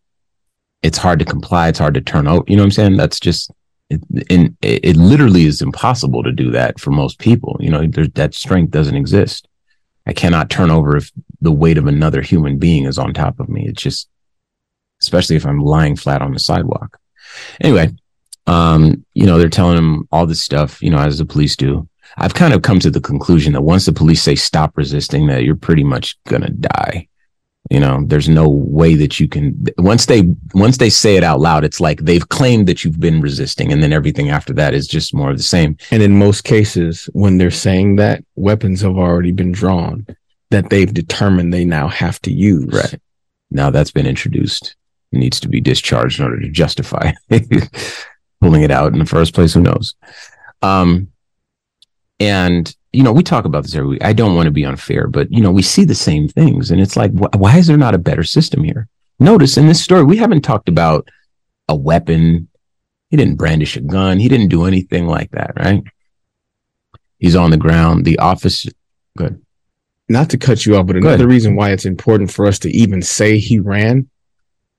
it's 0.82 0.98
hard 0.98 1.20
to 1.20 1.26
comply. 1.26 1.68
It's 1.68 1.80
hard 1.80 1.96
to 1.96 2.02
turn 2.02 2.28
over. 2.28 2.44
You 2.48 2.56
know 2.56 2.62
what 2.62 2.68
I'm 2.68 2.72
saying? 2.72 2.98
That's 2.98 3.20
just, 3.20 3.52
it, 3.90 4.02
and 4.30 4.56
it, 4.62 4.86
it 4.86 4.96
literally 4.96 5.46
is 5.46 5.62
impossible 5.62 6.24
to 6.24 6.32
do 6.32 6.52
that 6.52 6.80
for 6.80 6.92
most 6.92 7.20
people. 7.20 7.58
You 7.60 7.70
know, 7.70 7.88
there's 7.88 8.10
that 8.12 8.36
strength 8.36 8.72
doesn't 8.72 8.96
exist. 8.96 9.48
I 10.06 10.14
cannot 10.14 10.50
turn 10.52 10.70
over 10.70 10.96
if 10.96 11.12
the 11.42 11.52
weight 11.52 11.80
of 11.80 11.88
another 11.88 12.22
human 12.22 12.60
being 12.60 12.86
is 12.86 13.00
on 13.00 13.14
top 13.14 13.40
of 13.40 13.50
me. 13.50 13.68
It's 13.68 13.82
just, 13.82 14.08
especially 15.02 15.36
if 15.36 15.46
I'm 15.46 15.60
lying 15.60 15.96
flat 15.96 16.22
on 16.22 16.34
the 16.34 16.40
sidewalk. 16.40 17.00
Anyway, 17.60 17.94
um, 18.48 19.04
you 19.14 19.26
know, 19.26 19.40
they're 19.40 19.50
telling 19.50 19.78
him 19.78 20.08
all 20.12 20.28
this 20.28 20.42
stuff, 20.42 20.82
you 20.82 20.92
know, 20.92 21.00
as 21.00 21.18
the 21.18 21.26
police 21.26 21.56
do. 21.56 21.90
I've 22.18 22.34
kind 22.34 22.54
of 22.54 22.62
come 22.62 22.80
to 22.80 22.90
the 22.90 23.02
conclusion 23.02 23.54
that 23.54 23.62
once 23.62 23.86
the 23.86 23.94
police 23.94 24.22
say 24.22 24.36
stop 24.36 24.78
resisting, 24.78 25.28
that 25.28 25.44
you're 25.44 25.56
pretty 25.56 25.84
much 25.84 26.18
gonna 26.26 26.50
die. 26.50 27.08
You 27.72 27.80
know, 27.80 28.04
there's 28.06 28.30
no 28.30 28.48
way 28.48 28.94
that 28.96 29.20
you 29.20 29.28
can 29.28 29.66
once 29.78 30.06
they 30.06 30.24
once 30.54 30.78
they 30.78 30.90
say 30.90 31.16
it 31.16 31.24
out 31.24 31.40
loud, 31.40 31.64
it's 31.64 31.80
like 31.80 32.02
they've 32.02 32.30
claimed 32.30 32.68
that 32.68 32.84
you've 32.84 33.00
been 33.00 33.22
resisting, 33.22 33.72
and 33.72 33.82
then 33.82 33.92
everything 33.92 34.30
after 34.30 34.54
that 34.54 34.74
is 34.74 34.88
just 34.88 35.16
more 35.16 35.32
of 35.32 35.38
the 35.38 35.44
same. 35.44 35.78
And 35.90 36.04
in 36.04 36.18
most 36.18 36.44
cases, 36.44 37.10
when 37.14 37.38
they're 37.38 37.52
saying 37.52 37.96
that, 37.96 38.24
weapons 38.36 38.82
have 38.82 38.98
already 38.98 39.32
been 39.32 39.52
drawn 39.52 40.06
that 40.52 40.70
they've 40.70 40.94
determined 40.94 41.54
they 41.54 41.66
now 41.66 41.88
have 41.88 42.22
to 42.22 42.32
use. 42.32 42.72
Right. 42.72 43.02
Now 43.50 43.72
that's 43.72 43.92
been 43.92 44.08
introduced. 44.08 44.76
It 45.12 45.18
needs 45.18 45.40
to 45.40 45.50
be 45.50 45.60
discharged 45.60 46.20
in 46.20 46.26
order 46.26 46.40
to 46.42 46.50
justify 46.50 47.14
pulling 48.42 48.64
it 48.64 48.72
out 48.72 48.94
in 48.94 49.00
the 49.00 49.06
first 49.06 49.34
place. 49.34 49.54
Who 49.54 49.62
knows? 49.62 49.96
Um, 50.62 51.08
and 52.20 52.74
you 52.94 53.04
know, 53.04 53.12
we 53.12 53.24
talk 53.24 53.44
about 53.44 53.64
this 53.64 53.76
every 53.76 53.90
week. 53.90 54.04
I 54.06 54.14
don't 54.14 54.36
want 54.36 54.46
to 54.46 54.52
be 54.52 54.64
unfair, 54.66 55.08
but 55.08 55.30
you 55.30 55.42
know, 55.42 55.52
we 55.52 55.62
see 55.62 55.84
the 55.84 55.96
same 55.96 56.28
things, 56.30 56.72
and 56.72 56.80
it's 56.80 56.96
like, 56.96 57.12
wh- 57.14 57.36
why 57.40 57.58
is 57.58 57.68
there 57.68 57.76
not 57.78 57.94
a 57.96 57.98
better 58.00 58.24
system 58.24 58.64
here? 58.64 58.88
Notice 59.20 59.58
in 59.58 59.68
this 59.68 59.84
story, 59.84 60.04
we 60.04 60.18
haven't 60.18 60.42
talked 60.42 60.70
about 60.70 61.08
a 61.68 61.76
weapon. 61.76 62.48
He 63.10 63.18
didn't 63.18 63.36
brandish 63.36 63.76
a 63.76 63.82
gun. 63.82 64.20
He 64.20 64.30
didn't 64.30 64.48
do 64.50 64.66
anything 64.66 65.08
like 65.08 65.32
that, 65.32 65.52
right? 65.58 65.84
He's 67.20 67.36
on 67.36 67.52
the 67.52 67.58
ground. 67.58 68.06
The 68.06 68.20
officer, 68.20 68.70
good. 69.18 69.42
Not 70.10 70.30
to 70.32 70.38
cut 70.38 70.66
you 70.66 70.76
off, 70.78 70.86
but 70.88 70.98
another 70.98 71.28
reason 71.28 71.56
why 71.56 71.72
it's 71.72 71.86
important 71.86 72.32
for 72.32 72.46
us 72.46 72.60
to 72.60 72.70
even 72.72 73.02
say 73.02 73.38
he 73.40 73.60
ran. 73.60 74.08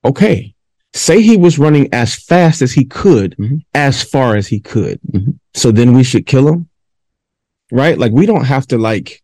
Okay. 0.05 0.55
Say 0.95 1.21
he 1.21 1.37
was 1.37 1.59
running 1.59 1.89
as 1.93 2.15
fast 2.15 2.63
as 2.63 2.73
he 2.73 2.85
could, 2.85 3.37
Mhm. 3.37 3.63
as 3.75 4.03
far 4.03 4.37
as 4.37 4.47
he 4.47 4.61
could. 4.61 5.01
Mhm. 5.13 5.39
So 5.55 5.71
then 5.73 5.93
we 5.95 6.05
should 6.05 6.27
kill 6.27 6.49
him. 6.49 6.69
Right? 7.71 7.99
Like 7.99 8.13
we 8.13 8.27
don't 8.27 8.45
have 8.45 8.67
to 8.69 8.79
like 8.79 9.23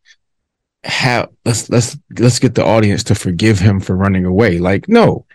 have 0.84 1.28
let's 1.44 1.70
let's 1.70 1.96
let's 2.18 2.38
get 2.38 2.54
the 2.54 2.64
audience 2.64 3.04
to 3.04 3.14
forgive 3.14 3.58
him 3.58 3.80
for 3.80 3.96
running 3.96 4.24
away. 4.24 4.58
Like, 4.58 4.88
no. 4.88 5.26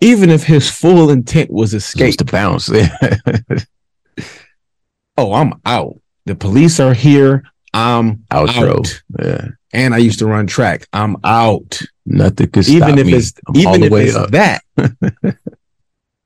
Even 0.00 0.28
if 0.28 0.44
his 0.44 0.70
full 0.70 1.10
intent 1.10 1.50
was 1.50 1.72
escape, 1.72 2.18
to 2.18 2.24
bounce. 2.24 2.70
oh, 5.16 5.32
I'm 5.32 5.54
out. 5.64 5.98
The 6.26 6.34
police 6.34 6.78
are 6.80 6.92
here. 6.92 7.44
I'm 7.72 8.24
Outro. 8.30 8.78
out. 8.78 9.02
Yeah. 9.18 9.48
And 9.72 9.94
I 9.94 9.98
used 9.98 10.18
to 10.18 10.26
run 10.26 10.46
track. 10.46 10.86
I'm 10.92 11.16
out. 11.24 11.80
Nothing 12.04 12.50
could 12.50 12.64
stop 12.64 12.76
Even 12.76 12.98
if 12.98 13.06
me. 13.06 13.14
it's 13.14 13.32
I'm 13.48 13.56
even 13.56 13.82
if 13.84 13.92
it's 13.92 14.16
up. 14.16 14.30
that. 14.32 14.62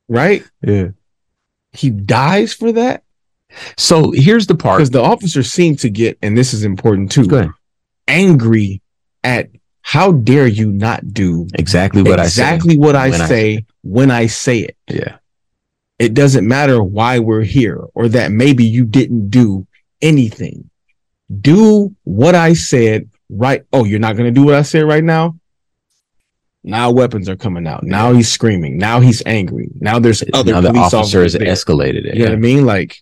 right? 0.09 0.43
Yeah. 0.61 0.89
He 1.71 1.89
dies 1.89 2.53
for 2.53 2.73
that. 2.73 3.03
So 3.77 4.11
here's 4.11 4.47
the 4.47 4.55
part. 4.55 4.77
Because 4.77 4.91
the 4.91 5.01
officers 5.01 5.51
seem 5.51 5.75
to 5.77 5.89
get, 5.89 6.17
and 6.21 6.37
this 6.37 6.53
is 6.53 6.63
important 6.63 7.11
too, 7.11 7.53
angry 8.07 8.81
at 9.23 9.49
how 9.81 10.11
dare 10.11 10.47
you 10.47 10.71
not 10.71 11.13
do 11.13 11.47
Exactly 11.55 12.03
what 12.03 12.19
exactly 12.19 12.77
what 12.77 12.95
I 12.95 13.09
when 13.09 13.21
I 13.21 13.27
say 13.27 13.65
when 13.83 14.11
I 14.11 14.27
say 14.27 14.59
it. 14.59 14.77
Yeah. 14.87 15.17
It 15.99 16.13
doesn't 16.13 16.47
matter 16.47 16.81
why 16.81 17.19
we're 17.19 17.43
here 17.43 17.83
or 17.93 18.07
that 18.09 18.31
maybe 18.31 18.63
you 18.63 18.85
didn't 18.85 19.29
do 19.29 19.67
anything. 20.01 20.69
Do 21.41 21.95
what 22.03 22.35
I 22.35 22.53
said 22.53 23.09
right. 23.29 23.63
Oh, 23.71 23.83
you're 23.83 23.99
not 23.99 24.17
going 24.17 24.33
to 24.33 24.39
do 24.39 24.45
what 24.45 24.55
I 24.55 24.63
said 24.63 24.83
right 24.83 25.03
now? 25.03 25.35
Now 26.63 26.91
weapons 26.91 27.27
are 27.27 27.35
coming 27.35 27.65
out. 27.65 27.83
Now 27.83 28.13
he's 28.13 28.31
screaming. 28.31 28.77
Now 28.77 28.99
he's 28.99 29.23
angry. 29.25 29.69
Now 29.79 29.99
there's 29.99 30.23
other 30.33 30.53
now 30.53 30.61
the 30.61 30.77
officer 30.77 31.23
has 31.23 31.35
escalated 31.35 32.05
it. 32.05 32.15
You 32.15 32.25
know 32.25 32.31
what 32.31 32.35
I 32.35 32.39
mean? 32.39 32.65
Like, 32.65 33.01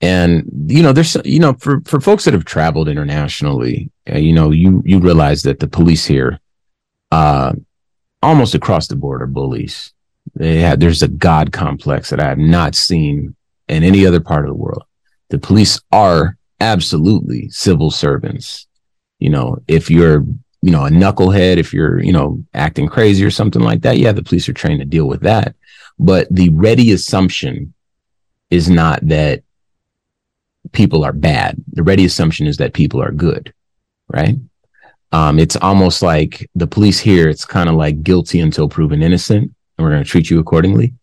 and 0.00 0.44
you 0.66 0.82
know 0.82 0.92
there's 0.92 1.16
you 1.24 1.40
know 1.40 1.54
for 1.54 1.80
for 1.80 2.00
folks 2.00 2.24
that 2.24 2.34
have 2.34 2.44
traveled 2.44 2.88
internationally 2.88 3.90
uh, 4.12 4.18
you 4.18 4.32
know 4.32 4.50
you 4.50 4.82
you 4.84 4.98
realize 4.98 5.42
that 5.42 5.58
the 5.58 5.66
police 5.66 6.04
here 6.04 6.38
uh 7.12 7.52
almost 8.22 8.54
across 8.54 8.88
the 8.88 8.96
board 8.96 9.22
are 9.22 9.26
bullies. 9.26 9.92
They 10.34 10.58
have 10.58 10.80
there's 10.80 11.02
a 11.02 11.08
god 11.08 11.52
complex 11.52 12.10
that 12.10 12.20
i 12.20 12.28
have 12.28 12.38
not 12.38 12.74
seen 12.74 13.34
in 13.68 13.82
any 13.82 14.06
other 14.06 14.20
part 14.20 14.44
of 14.44 14.48
the 14.48 14.62
world. 14.62 14.84
The 15.30 15.38
police 15.38 15.80
are 15.92 16.36
absolutely 16.60 17.48
civil 17.50 17.90
servants. 17.90 18.66
You 19.18 19.30
know 19.30 19.58
if 19.66 19.90
you're 19.90 20.24
you 20.60 20.72
know 20.72 20.84
a 20.84 20.90
knucklehead 20.90 21.56
if 21.56 21.72
you're 21.72 22.02
you 22.02 22.12
know 22.12 22.44
acting 22.52 22.88
crazy 22.88 23.24
or 23.24 23.30
something 23.30 23.62
like 23.62 23.82
that 23.82 23.98
yeah 23.98 24.12
the 24.12 24.22
police 24.22 24.48
are 24.48 24.52
trained 24.52 24.80
to 24.80 24.86
deal 24.86 25.06
with 25.06 25.22
that. 25.22 25.54
But 25.98 26.28
the 26.30 26.50
ready 26.50 26.92
assumption 26.92 27.72
is 28.50 28.68
not 28.68 29.06
that 29.08 29.42
people 30.72 31.04
are 31.04 31.12
bad. 31.12 31.56
The 31.72 31.82
ready 31.82 32.04
assumption 32.04 32.46
is 32.46 32.56
that 32.58 32.74
people 32.74 33.02
are 33.02 33.12
good, 33.12 33.52
right? 34.12 34.36
Um, 35.12 35.38
it's 35.38 35.56
almost 35.56 36.02
like 36.02 36.48
the 36.54 36.66
police 36.66 36.98
here, 36.98 37.28
it's 37.28 37.44
kind 37.44 37.68
of 37.68 37.74
like 37.74 38.02
guilty 38.02 38.40
until 38.40 38.68
proven 38.68 39.02
innocent, 39.02 39.44
and 39.44 39.84
we're 39.84 39.90
going 39.90 40.04
to 40.04 40.08
treat 40.08 40.30
you 40.30 40.38
accordingly. 40.38 40.94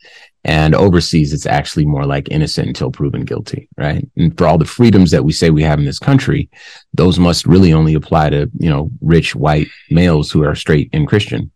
And 0.46 0.75
overseas, 0.75 1.32
it's 1.32 1.46
actually 1.46 1.86
more 1.86 2.05
like 2.05 2.29
innocent 2.29 2.67
until 2.67 2.91
proven 2.91 3.24
guilty, 3.24 3.70
right? 3.77 4.05
And 4.17 4.38
for 4.38 4.46
all 4.46 4.58
the 4.58 4.65
freedoms 4.65 5.12
that 5.12 5.24
we 5.24 5.32
say 5.32 5.50
we 5.50 5.63
have 5.63 5.79
in 5.79 5.86
this 5.86 6.00
country, 6.00 6.50
those 6.93 7.17
must 7.17 7.46
really 7.46 7.72
only 7.72 7.93
apply 7.93 8.29
to, 8.32 8.51
you 8.60 8.70
know, 8.70 8.91
rich 9.00 9.36
white 9.36 9.70
males 9.89 10.32
who 10.32 10.43
are 10.43 10.53
straight 10.53 10.89
and 10.91 11.08
Christian. 11.08 11.50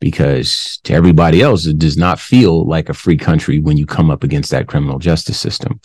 Because 0.00 0.78
to 0.84 0.94
everybody 0.94 1.42
else, 1.42 1.66
it 1.66 1.80
does 1.80 1.96
not 1.96 2.20
feel 2.20 2.64
like 2.64 2.88
a 2.88 2.94
free 2.94 3.16
country 3.16 3.58
when 3.58 3.76
you 3.76 3.84
come 3.84 4.08
up 4.08 4.22
against 4.22 4.52
that 4.52 4.68
criminal 4.68 5.00
justice 5.00 5.40
system. 5.40 5.80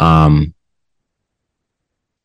Um, 0.00 0.54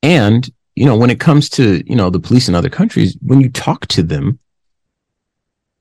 and, 0.03 0.51
you 0.75 0.85
know, 0.85 0.97
when 0.97 1.09
it 1.09 1.19
comes 1.19 1.49
to, 1.51 1.81
you 1.89 1.95
know, 1.95 2.09
the 2.09 2.19
police 2.19 2.49
in 2.49 2.55
other 2.55 2.69
countries, 2.69 3.17
when 3.21 3.39
you 3.39 3.49
talk 3.49 3.87
to 3.87 4.03
them, 4.03 4.37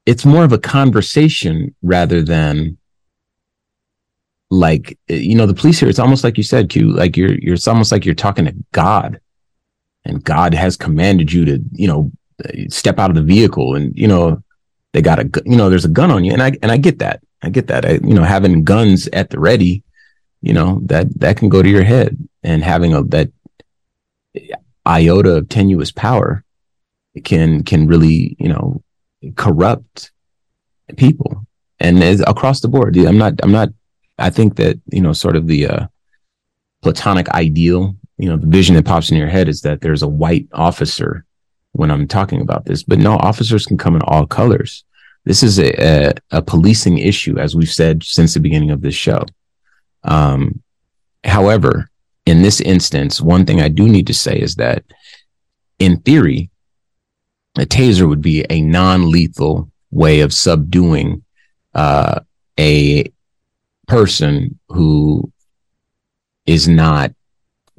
it's 0.06 0.24
more 0.24 0.44
of 0.44 0.52
a 0.52 0.58
conversation 0.58 1.74
rather 1.82 2.22
than 2.22 2.78
like, 4.50 4.98
you 5.08 5.34
know, 5.34 5.46
the 5.46 5.54
police 5.54 5.80
here, 5.80 5.88
it's 5.88 5.98
almost 5.98 6.24
like 6.24 6.36
you 6.36 6.44
said, 6.44 6.70
Q, 6.70 6.92
like 6.92 7.16
you're, 7.16 7.34
you're, 7.34 7.54
it's 7.54 7.68
almost 7.68 7.90
like 7.90 8.04
you're 8.04 8.14
talking 8.14 8.44
to 8.44 8.54
God 8.72 9.20
and 10.04 10.22
God 10.22 10.54
has 10.54 10.76
commanded 10.76 11.32
you 11.32 11.44
to, 11.44 11.60
you 11.72 11.88
know, 11.88 12.12
step 12.68 12.98
out 12.98 13.10
of 13.10 13.16
the 13.16 13.22
vehicle 13.22 13.74
and, 13.74 13.96
you 13.96 14.06
know, 14.06 14.42
they 14.92 15.02
got 15.02 15.18
a, 15.18 15.42
you 15.46 15.56
know, 15.56 15.70
there's 15.70 15.84
a 15.84 15.88
gun 15.88 16.10
on 16.10 16.24
you. 16.24 16.32
And 16.32 16.42
I, 16.42 16.52
and 16.62 16.70
I 16.70 16.76
get 16.76 16.98
that. 16.98 17.22
I 17.42 17.48
get 17.48 17.66
that. 17.68 17.84
I, 17.84 17.92
you 17.92 18.14
know, 18.14 18.24
having 18.24 18.62
guns 18.62 19.08
at 19.08 19.30
the 19.30 19.40
ready, 19.40 19.82
you 20.42 20.52
know, 20.52 20.80
that, 20.84 21.18
that 21.18 21.38
can 21.38 21.48
go 21.48 21.62
to 21.62 21.68
your 21.68 21.82
head 21.82 22.16
and 22.42 22.62
having 22.62 22.94
a, 22.94 23.02
that 23.04 23.30
iota 24.86 25.36
of 25.36 25.48
tenuous 25.48 25.90
power 25.90 26.44
can 27.24 27.62
can 27.62 27.86
really 27.86 28.36
you 28.38 28.48
know 28.48 28.82
corrupt 29.36 30.10
people. 30.96 31.46
And 31.78 32.02
as, 32.02 32.22
across 32.26 32.60
the 32.60 32.68
board. 32.68 32.96
I'm 32.96 33.18
not 33.18 33.34
i'm 33.42 33.52
not 33.52 33.70
i 34.18 34.30
think 34.30 34.56
that 34.56 34.80
you 34.90 35.00
know 35.00 35.12
sort 35.12 35.36
of 35.36 35.46
the 35.46 35.66
uh 35.66 35.86
platonic 36.82 37.28
ideal 37.30 37.96
you 38.18 38.28
know 38.28 38.36
the 38.36 38.46
vision 38.46 38.74
that 38.74 38.84
pops 38.84 39.10
in 39.10 39.16
your 39.16 39.28
head 39.28 39.48
is 39.48 39.62
that 39.62 39.80
there's 39.80 40.02
a 40.02 40.08
white 40.08 40.46
officer 40.52 41.24
when 41.72 41.90
i'm 41.90 42.06
talking 42.06 42.40
about 42.40 42.64
this. 42.66 42.82
But 42.82 42.98
no 42.98 43.16
officers 43.16 43.66
can 43.66 43.78
come 43.78 43.96
in 43.96 44.02
all 44.02 44.26
colors. 44.26 44.84
This 45.24 45.42
is 45.42 45.58
a, 45.58 45.70
a, 45.80 46.12
a 46.30 46.42
policing 46.42 46.98
issue 46.98 47.38
as 47.38 47.56
we've 47.56 47.70
said 47.70 48.02
since 48.02 48.34
the 48.34 48.40
beginning 48.40 48.70
of 48.70 48.82
this 48.82 48.94
show. 48.94 49.24
Um 50.04 50.62
however 51.24 51.90
in 52.26 52.42
this 52.42 52.60
instance, 52.60 53.20
one 53.20 53.44
thing 53.44 53.60
I 53.60 53.68
do 53.68 53.88
need 53.88 54.06
to 54.06 54.14
say 54.14 54.38
is 54.38 54.56
that 54.56 54.84
in 55.78 56.00
theory, 56.00 56.50
a 57.58 57.62
taser 57.62 58.08
would 58.08 58.22
be 58.22 58.44
a 58.48 58.60
non 58.60 59.10
lethal 59.10 59.70
way 59.90 60.20
of 60.20 60.32
subduing 60.32 61.22
uh, 61.74 62.20
a 62.58 63.10
person 63.86 64.58
who 64.68 65.30
is 66.46 66.68
not 66.68 67.12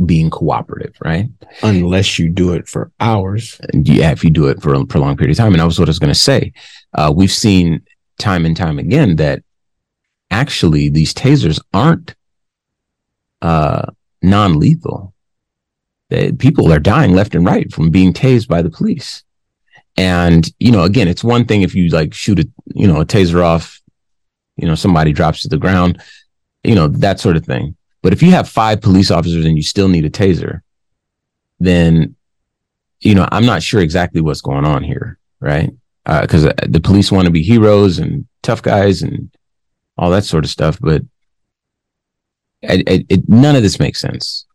being 0.05 0.29
cooperative, 0.29 0.95
right? 1.03 1.29
unless 1.61 2.19
you 2.19 2.29
do 2.29 2.53
it 2.53 2.67
for 2.67 2.91
hours. 2.99 3.59
And 3.71 3.87
yeah, 3.87 4.11
if 4.11 4.23
you 4.23 4.29
do 4.29 4.47
it 4.47 4.61
for 4.61 4.73
a 4.73 4.85
prolonged 4.85 5.17
period 5.17 5.31
of 5.31 5.37
time. 5.37 5.53
And 5.53 5.61
that 5.61 5.65
was 5.65 5.79
what 5.79 5.87
I 5.87 5.91
was 5.91 5.99
going 5.99 6.13
to 6.13 6.19
say. 6.19 6.51
Uh, 6.93 7.13
we've 7.15 7.31
seen 7.31 7.81
time 8.19 8.45
and 8.45 8.57
time 8.57 8.79
again 8.79 9.15
that 9.17 9.43
actually 10.31 10.89
these 10.89 11.13
tasers 11.13 11.59
aren't 11.73 12.15
uh, 13.41 13.85
non-lethal. 14.23 15.13
People 16.37 16.71
are 16.71 16.79
dying 16.79 17.13
left 17.13 17.35
and 17.35 17.45
right 17.45 17.71
from 17.71 17.89
being 17.89 18.13
tased 18.13 18.47
by 18.47 18.61
the 18.61 18.69
police. 18.69 19.23
And 19.97 20.49
you 20.59 20.71
know, 20.71 20.83
again, 20.83 21.07
it's 21.07 21.23
one 21.23 21.45
thing 21.45 21.61
if 21.61 21.75
you 21.75 21.89
like 21.89 22.13
shoot 22.13 22.39
a 22.39 22.49
you 22.73 22.87
know 22.87 23.01
a 23.01 23.05
taser 23.05 23.43
off, 23.43 23.81
you 24.57 24.67
know, 24.67 24.75
somebody 24.75 25.11
drops 25.11 25.41
to 25.41 25.49
the 25.49 25.57
ground, 25.57 26.01
you 26.63 26.75
know 26.75 26.87
that 26.87 27.19
sort 27.19 27.35
of 27.35 27.45
thing. 27.45 27.75
But 28.01 28.13
if 28.13 28.21
you 28.21 28.31
have 28.31 28.49
five 28.49 28.81
police 28.81 29.11
officers 29.11 29.45
and 29.45 29.55
you 29.55 29.63
still 29.63 29.87
need 29.87 30.05
a 30.05 30.09
taser, 30.09 30.61
then 31.59 32.15
you 33.01 33.15
know 33.15 33.27
I'm 33.31 33.45
not 33.45 33.63
sure 33.63 33.81
exactly 33.81 34.21
what's 34.21 34.41
going 34.41 34.65
on 34.65 34.83
here, 34.83 35.19
right? 35.39 35.71
Because 36.05 36.45
uh, 36.45 36.53
the 36.67 36.81
police 36.81 37.11
want 37.11 37.25
to 37.25 37.31
be 37.31 37.43
heroes 37.43 37.99
and 37.99 38.27
tough 38.41 38.61
guys 38.61 39.01
and 39.01 39.31
all 39.97 40.09
that 40.09 40.25
sort 40.25 40.43
of 40.43 40.49
stuff, 40.49 40.79
but 40.81 41.03
it, 42.63 42.89
it, 42.89 43.05
it, 43.09 43.29
none 43.29 43.55
of 43.55 43.63
this 43.63 43.79
makes 43.79 43.99
sense, 43.99 44.45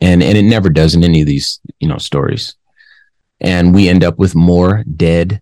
and 0.00 0.22
and 0.22 0.36
it 0.36 0.42
never 0.42 0.68
does 0.68 0.94
in 0.94 1.04
any 1.04 1.20
of 1.20 1.26
these 1.26 1.60
you 1.78 1.88
know 1.88 1.98
stories, 1.98 2.54
and 3.40 3.74
we 3.74 3.88
end 3.88 4.02
up 4.02 4.18
with 4.18 4.34
more 4.34 4.84
dead 4.96 5.40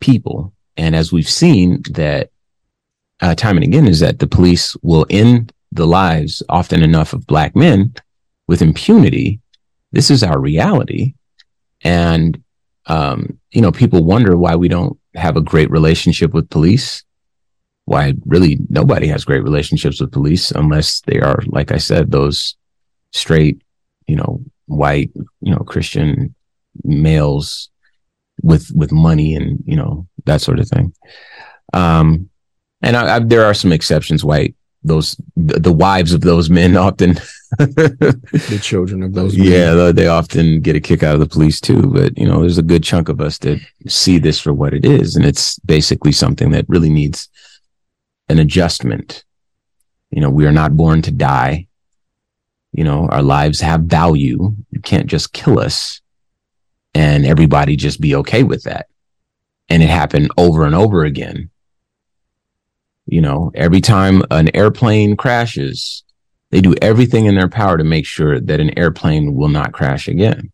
people. 0.00 0.52
And 0.76 0.94
as 0.94 1.12
we've 1.12 1.28
seen 1.28 1.82
that 1.92 2.30
uh, 3.20 3.34
time 3.34 3.56
and 3.56 3.64
again, 3.64 3.86
is 3.86 4.00
that 4.00 4.18
the 4.18 4.26
police 4.26 4.76
will 4.82 5.06
end 5.08 5.52
the 5.72 5.86
lives 5.86 6.42
often 6.48 6.82
enough 6.82 7.12
of 7.12 7.26
black 7.26 7.56
men 7.56 7.94
with 8.46 8.62
impunity. 8.62 9.40
This 9.92 10.10
is 10.10 10.22
our 10.22 10.38
reality, 10.38 11.14
and 11.82 12.42
um, 12.86 13.38
you 13.52 13.62
know 13.62 13.72
people 13.72 14.04
wonder 14.04 14.36
why 14.36 14.56
we 14.56 14.68
don't 14.68 14.98
have 15.14 15.36
a 15.36 15.40
great 15.40 15.70
relationship 15.70 16.34
with 16.34 16.50
police 16.50 17.04
why 17.86 18.14
really 18.24 18.58
nobody 18.70 19.06
has 19.08 19.24
great 19.24 19.42
relationships 19.42 20.00
with 20.00 20.10
police 20.12 20.50
unless 20.50 21.00
they 21.02 21.20
are, 21.20 21.38
like 21.46 21.70
I 21.72 21.78
said, 21.78 22.10
those 22.10 22.56
straight, 23.12 23.60
you 24.06 24.16
know, 24.16 24.40
white, 24.66 25.10
you 25.40 25.52
know, 25.52 25.58
Christian 25.58 26.34
males 26.82 27.68
with 28.42 28.70
with 28.74 28.90
money 28.90 29.34
and 29.34 29.62
you 29.64 29.76
know 29.76 30.06
that 30.24 30.40
sort 30.40 30.58
of 30.58 30.68
thing. 30.68 30.92
Um, 31.72 32.28
and 32.82 32.96
I, 32.96 33.16
I, 33.16 33.18
there 33.20 33.44
are 33.44 33.54
some 33.54 33.72
exceptions. 33.72 34.24
White 34.24 34.54
those 34.82 35.16
the, 35.36 35.60
the 35.60 35.72
wives 35.72 36.12
of 36.12 36.20
those 36.22 36.50
men 36.50 36.76
often, 36.88 37.14
The 37.58 38.58
children 38.62 39.02
of 39.02 39.14
those. 39.14 39.36
men. 39.36 39.46
yeah, 39.46 39.74
they- 39.74 39.92
they 39.92 40.06
often 40.08 40.60
get 40.60 40.76
a 40.76 40.80
kick 40.80 41.02
out 41.02 41.14
of 41.14 41.20
the 41.20 41.26
police 41.28 41.60
too. 41.60 41.82
But 41.82 42.16
you 42.18 42.26
know, 42.26 42.40
there's 42.40 42.58
a 42.58 42.62
good 42.62 42.82
chunk 42.82 43.08
of 43.08 43.20
us 43.20 43.38
that 43.38 43.60
see 43.86 44.18
this 44.18 44.40
for 44.40 44.52
what 44.52 44.74
it 44.74 44.84
is, 44.84 45.16
and 45.16 45.24
it's 45.24 45.58
basically 45.60 46.12
something 46.12 46.50
that 46.50 46.64
really 46.68 46.90
needs 46.90 47.28
an 48.28 48.38
adjustment. 48.38 49.24
You 50.10 50.20
know, 50.20 50.30
we 50.30 50.46
are 50.46 50.52
not 50.52 50.76
born 50.76 51.02
to 51.02 51.10
die. 51.10 51.68
You 52.72 52.84
know, 52.84 53.08
our 53.08 53.22
lives 53.22 53.60
have 53.60 53.82
value. 53.82 54.56
You 54.70 54.80
can't 54.80 55.06
just 55.06 55.32
kill 55.32 55.58
us 55.58 56.00
and 56.94 57.26
everybody 57.26 57.76
just 57.76 58.00
be 58.00 58.14
okay 58.16 58.42
with 58.42 58.64
that. 58.64 58.86
And 59.68 59.82
it 59.82 59.88
happened 59.88 60.30
over 60.36 60.64
and 60.64 60.74
over 60.74 61.04
again. 61.04 61.50
You 63.06 63.20
know, 63.20 63.50
every 63.54 63.80
time 63.80 64.22
an 64.30 64.54
airplane 64.54 65.16
crashes, 65.16 66.04
they 66.50 66.60
do 66.60 66.74
everything 66.80 67.26
in 67.26 67.34
their 67.34 67.48
power 67.48 67.76
to 67.76 67.84
make 67.84 68.06
sure 68.06 68.40
that 68.40 68.60
an 68.60 68.78
airplane 68.78 69.34
will 69.34 69.48
not 69.48 69.72
crash 69.72 70.08
again. 70.08 70.52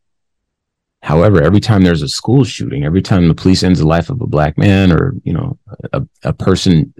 However, 1.02 1.42
every 1.42 1.60
time 1.60 1.82
there's 1.82 2.02
a 2.02 2.08
school 2.08 2.44
shooting, 2.44 2.84
every 2.84 3.02
time 3.02 3.28
the 3.28 3.34
police 3.34 3.62
ends 3.62 3.80
the 3.80 3.86
life 3.86 4.10
of 4.10 4.20
a 4.20 4.26
black 4.26 4.58
man 4.58 4.92
or, 4.92 5.14
you 5.24 5.32
know, 5.32 5.58
a, 5.92 6.02
a 6.22 6.32
person, 6.32 6.92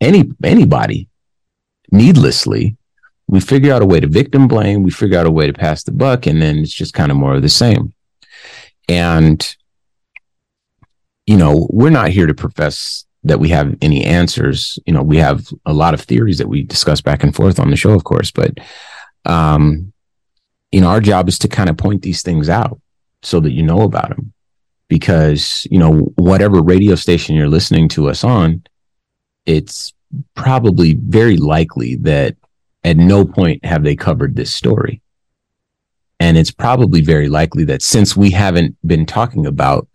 any 0.00 0.24
anybody 0.44 1.08
needlessly, 1.90 2.76
we 3.28 3.40
figure 3.40 3.72
out 3.72 3.82
a 3.82 3.86
way 3.86 4.00
to 4.00 4.06
victim 4.06 4.48
blame, 4.48 4.82
we 4.82 4.90
figure 4.90 5.18
out 5.18 5.26
a 5.26 5.30
way 5.30 5.46
to 5.46 5.52
pass 5.52 5.82
the 5.82 5.92
buck, 5.92 6.26
and 6.26 6.40
then 6.40 6.58
it's 6.58 6.72
just 6.72 6.94
kind 6.94 7.10
of 7.10 7.16
more 7.16 7.34
of 7.34 7.42
the 7.42 7.48
same. 7.48 7.92
And, 8.88 9.56
you 11.26 11.36
know, 11.36 11.66
we're 11.70 11.90
not 11.90 12.10
here 12.10 12.26
to 12.26 12.34
profess 12.34 13.04
that 13.24 13.40
we 13.40 13.48
have 13.48 13.76
any 13.82 14.04
answers. 14.04 14.78
You 14.86 14.92
know, 14.92 15.02
we 15.02 15.16
have 15.16 15.48
a 15.64 15.72
lot 15.72 15.94
of 15.94 16.00
theories 16.00 16.38
that 16.38 16.48
we 16.48 16.62
discuss 16.62 17.00
back 17.00 17.24
and 17.24 17.34
forth 17.34 17.58
on 17.58 17.70
the 17.70 17.76
show, 17.76 17.92
of 17.92 18.04
course, 18.04 18.30
but 18.30 18.58
um, 19.24 19.92
you 20.70 20.80
know, 20.80 20.88
our 20.88 21.00
job 21.00 21.28
is 21.28 21.38
to 21.40 21.48
kind 21.48 21.68
of 21.68 21.76
point 21.76 22.02
these 22.02 22.22
things 22.22 22.48
out 22.48 22.80
so 23.22 23.40
that 23.40 23.52
you 23.52 23.62
know 23.62 23.82
about 23.82 24.10
them. 24.10 24.32
Because, 24.88 25.66
you 25.68 25.78
know, 25.78 26.12
whatever 26.14 26.62
radio 26.62 26.94
station 26.94 27.34
you're 27.34 27.48
listening 27.48 27.88
to 27.88 28.08
us 28.08 28.22
on, 28.22 28.62
it's 29.46 29.92
probably 30.34 30.94
very 30.94 31.36
likely 31.36 31.96
that 31.96 32.36
at 32.84 32.96
no 32.96 33.24
point 33.24 33.64
have 33.64 33.82
they 33.82 33.96
covered 33.96 34.36
this 34.36 34.52
story. 34.52 35.02
And 36.20 36.38
it's 36.38 36.50
probably 36.50 37.00
very 37.00 37.28
likely 37.28 37.64
that 37.64 37.82
since 37.82 38.16
we 38.16 38.30
haven't 38.30 38.76
been 38.86 39.06
talking 39.06 39.46
about 39.46 39.88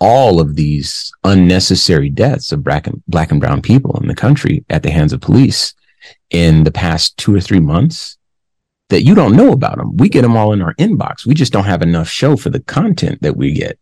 all 0.00 0.40
of 0.40 0.56
these 0.56 1.12
unnecessary 1.24 2.08
deaths 2.08 2.52
of 2.52 2.64
black 2.64 2.86
and, 2.86 3.02
black 3.06 3.30
and 3.30 3.40
brown 3.40 3.60
people 3.60 3.98
in 4.00 4.08
the 4.08 4.14
country 4.14 4.64
at 4.70 4.82
the 4.82 4.90
hands 4.90 5.12
of 5.12 5.20
police 5.20 5.74
in 6.30 6.64
the 6.64 6.72
past 6.72 7.16
two 7.18 7.34
or 7.34 7.40
three 7.40 7.60
months, 7.60 8.16
that 8.88 9.02
you 9.02 9.14
don't 9.14 9.36
know 9.36 9.52
about 9.52 9.76
them. 9.76 9.96
We 9.96 10.08
get 10.08 10.22
them 10.22 10.36
all 10.36 10.52
in 10.52 10.62
our 10.62 10.74
inbox. 10.74 11.26
We 11.26 11.34
just 11.34 11.52
don't 11.52 11.64
have 11.64 11.82
enough 11.82 12.08
show 12.08 12.36
for 12.36 12.50
the 12.50 12.60
content 12.60 13.20
that 13.22 13.36
we 13.36 13.52
get. 13.52 13.78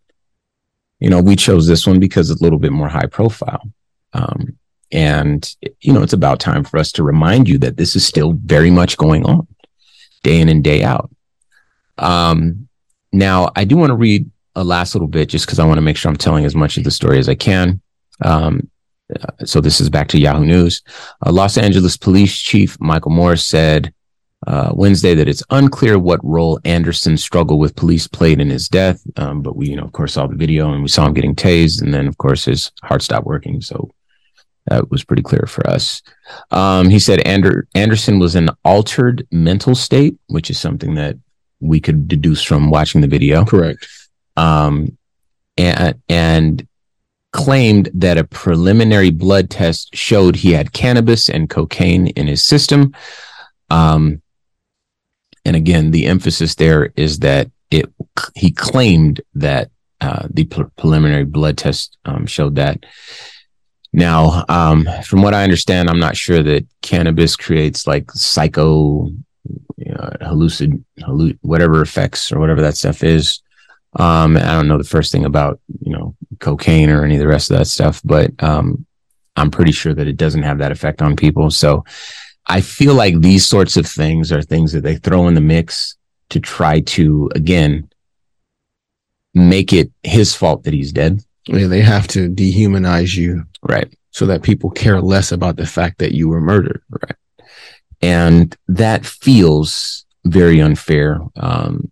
You 0.98 1.08
know, 1.08 1.22
we 1.22 1.36
chose 1.36 1.66
this 1.66 1.86
one 1.86 2.00
because 2.00 2.28
it's 2.30 2.40
a 2.40 2.44
little 2.44 2.58
bit 2.58 2.72
more 2.72 2.88
high 2.88 3.06
profile. 3.06 3.62
Um, 4.12 4.58
and, 4.90 5.54
you 5.80 5.92
know, 5.92 6.02
it's 6.02 6.12
about 6.12 6.40
time 6.40 6.64
for 6.64 6.78
us 6.78 6.92
to 6.92 7.02
remind 7.02 7.48
you 7.48 7.58
that 7.58 7.76
this 7.76 7.94
is 7.94 8.06
still 8.06 8.32
very 8.32 8.70
much 8.70 8.96
going 8.96 9.24
on 9.26 9.46
day 10.22 10.40
in 10.40 10.48
and 10.48 10.64
day 10.64 10.82
out. 10.82 11.10
Um, 11.98 12.68
now, 13.12 13.50
I 13.56 13.64
do 13.64 13.76
want 13.76 13.90
to 13.90 13.96
read 13.96 14.30
a 14.54 14.64
last 14.64 14.94
little 14.94 15.08
bit 15.08 15.28
just 15.28 15.46
because 15.46 15.58
I 15.58 15.66
want 15.66 15.78
to 15.78 15.82
make 15.82 15.96
sure 15.96 16.10
I'm 16.10 16.16
telling 16.16 16.44
as 16.44 16.54
much 16.54 16.76
of 16.76 16.84
the 16.84 16.90
story 16.90 17.18
as 17.18 17.28
I 17.28 17.34
can. 17.34 17.80
Um, 18.24 18.68
so 19.44 19.60
this 19.60 19.80
is 19.80 19.88
back 19.88 20.08
to 20.08 20.18
Yahoo 20.18 20.44
News. 20.44 20.82
Uh, 21.24 21.32
Los 21.32 21.56
Angeles 21.56 21.96
Police 21.96 22.38
Chief 22.38 22.78
Michel 22.80 23.10
Moore 23.10 23.36
said 23.36 23.92
uh, 24.46 24.70
Wednesday 24.74 25.14
that 25.14 25.28
it's 25.28 25.42
unclear 25.50 25.98
what 25.98 26.22
role 26.22 26.60
Anderson's 26.64 27.22
struggle 27.22 27.58
with 27.58 27.76
police 27.76 28.06
played 28.06 28.40
in 28.40 28.50
his 28.50 28.68
death. 28.68 29.02
Um, 29.16 29.42
but 29.42 29.56
we, 29.56 29.68
you 29.68 29.76
know, 29.76 29.84
of 29.84 29.92
course, 29.92 30.12
saw 30.14 30.26
the 30.26 30.36
video 30.36 30.72
and 30.72 30.82
we 30.82 30.88
saw 30.88 31.06
him 31.06 31.14
getting 31.14 31.34
tased, 31.34 31.82
and 31.82 31.92
then 31.92 32.06
of 32.06 32.18
course 32.18 32.44
his 32.44 32.70
heart 32.82 33.02
stopped 33.02 33.26
working. 33.26 33.60
So 33.60 33.90
that 34.70 34.90
was 34.90 35.04
pretty 35.04 35.22
clear 35.22 35.46
for 35.46 35.66
us. 35.68 36.02
Um, 36.50 36.88
he 36.88 36.98
said 36.98 37.20
Ander- 37.26 37.66
Anderson 37.74 38.18
was 38.18 38.36
in 38.36 38.50
altered 38.64 39.26
mental 39.30 39.74
state, 39.74 40.16
which 40.28 40.50
is 40.50 40.58
something 40.58 40.94
that 40.94 41.16
we 41.60 41.80
could 41.80 42.08
deduce 42.08 42.42
from 42.42 42.70
watching 42.70 43.00
the 43.00 43.06
video. 43.06 43.44
Correct. 43.44 43.86
Um, 44.36 44.96
and, 45.56 46.00
and 46.08 46.68
claimed 47.32 47.90
that 47.94 48.18
a 48.18 48.24
preliminary 48.24 49.10
blood 49.10 49.50
test 49.50 49.94
showed 49.94 50.36
he 50.36 50.52
had 50.52 50.72
cannabis 50.72 51.28
and 51.28 51.50
cocaine 51.50 52.08
in 52.08 52.26
his 52.26 52.42
system. 52.42 52.94
Um, 53.70 54.22
and 55.44 55.56
again, 55.56 55.90
the 55.90 56.06
emphasis 56.06 56.54
there 56.54 56.92
is 56.96 57.20
that 57.20 57.50
it 57.70 57.86
he 58.34 58.50
claimed 58.50 59.20
that 59.34 59.70
uh, 60.00 60.26
the 60.30 60.44
pre- 60.44 60.64
preliminary 60.76 61.24
blood 61.24 61.58
test 61.58 61.98
um, 62.04 62.26
showed 62.26 62.56
that. 62.56 62.84
Now, 63.92 64.44
um, 64.48 64.86
from 65.04 65.22
what 65.22 65.34
I 65.34 65.44
understand, 65.44 65.88
I'm 65.88 65.98
not 65.98 66.16
sure 66.16 66.42
that 66.42 66.66
cannabis 66.82 67.36
creates 67.36 67.86
like 67.86 68.10
psycho, 68.12 69.06
you 69.76 69.92
know, 69.92 70.10
hallucid, 70.20 70.84
halluc- 71.00 71.38
whatever 71.42 71.80
effects 71.80 72.30
or 72.30 72.38
whatever 72.38 72.60
that 72.60 72.76
stuff 72.76 73.02
is. 73.02 73.40
Um, 73.94 74.36
I 74.36 74.52
don't 74.52 74.68
know 74.68 74.78
the 74.78 74.84
first 74.84 75.10
thing 75.10 75.24
about 75.24 75.60
you 75.80 75.92
know 75.92 76.14
cocaine 76.38 76.90
or 76.90 77.04
any 77.04 77.14
of 77.14 77.20
the 77.20 77.26
rest 77.26 77.50
of 77.50 77.56
that 77.58 77.66
stuff, 77.66 78.00
but 78.04 78.30
um, 78.42 78.84
I'm 79.36 79.50
pretty 79.50 79.72
sure 79.72 79.94
that 79.94 80.06
it 80.08 80.16
doesn't 80.16 80.42
have 80.42 80.58
that 80.58 80.72
effect 80.72 81.00
on 81.00 81.16
people. 81.16 81.50
So 81.50 81.84
I 82.46 82.60
feel 82.60 82.94
like 82.94 83.20
these 83.20 83.46
sorts 83.46 83.76
of 83.76 83.86
things 83.86 84.32
are 84.32 84.42
things 84.42 84.72
that 84.72 84.82
they 84.82 84.96
throw 84.96 85.28
in 85.28 85.34
the 85.34 85.40
mix 85.40 85.96
to 86.30 86.40
try 86.40 86.80
to, 86.80 87.30
again, 87.34 87.88
make 89.34 89.72
it 89.72 89.90
his 90.02 90.34
fault 90.34 90.64
that 90.64 90.74
he's 90.74 90.92
dead. 90.92 91.22
Yeah, 91.48 91.66
they 91.66 91.80
have 91.80 92.06
to 92.08 92.28
dehumanize 92.28 93.16
you 93.16 93.44
Right. 93.62 93.92
so 94.10 94.26
that 94.26 94.42
people 94.42 94.70
care 94.70 95.00
less 95.00 95.32
about 95.32 95.56
the 95.56 95.66
fact 95.66 95.98
that 95.98 96.12
you 96.14 96.28
were 96.28 96.40
murdered. 96.40 96.82
Right. 96.90 97.16
And 98.00 98.56
that 98.68 99.04
feels 99.04 100.04
very 100.24 100.60
unfair. 100.60 101.18
Um, 101.36 101.90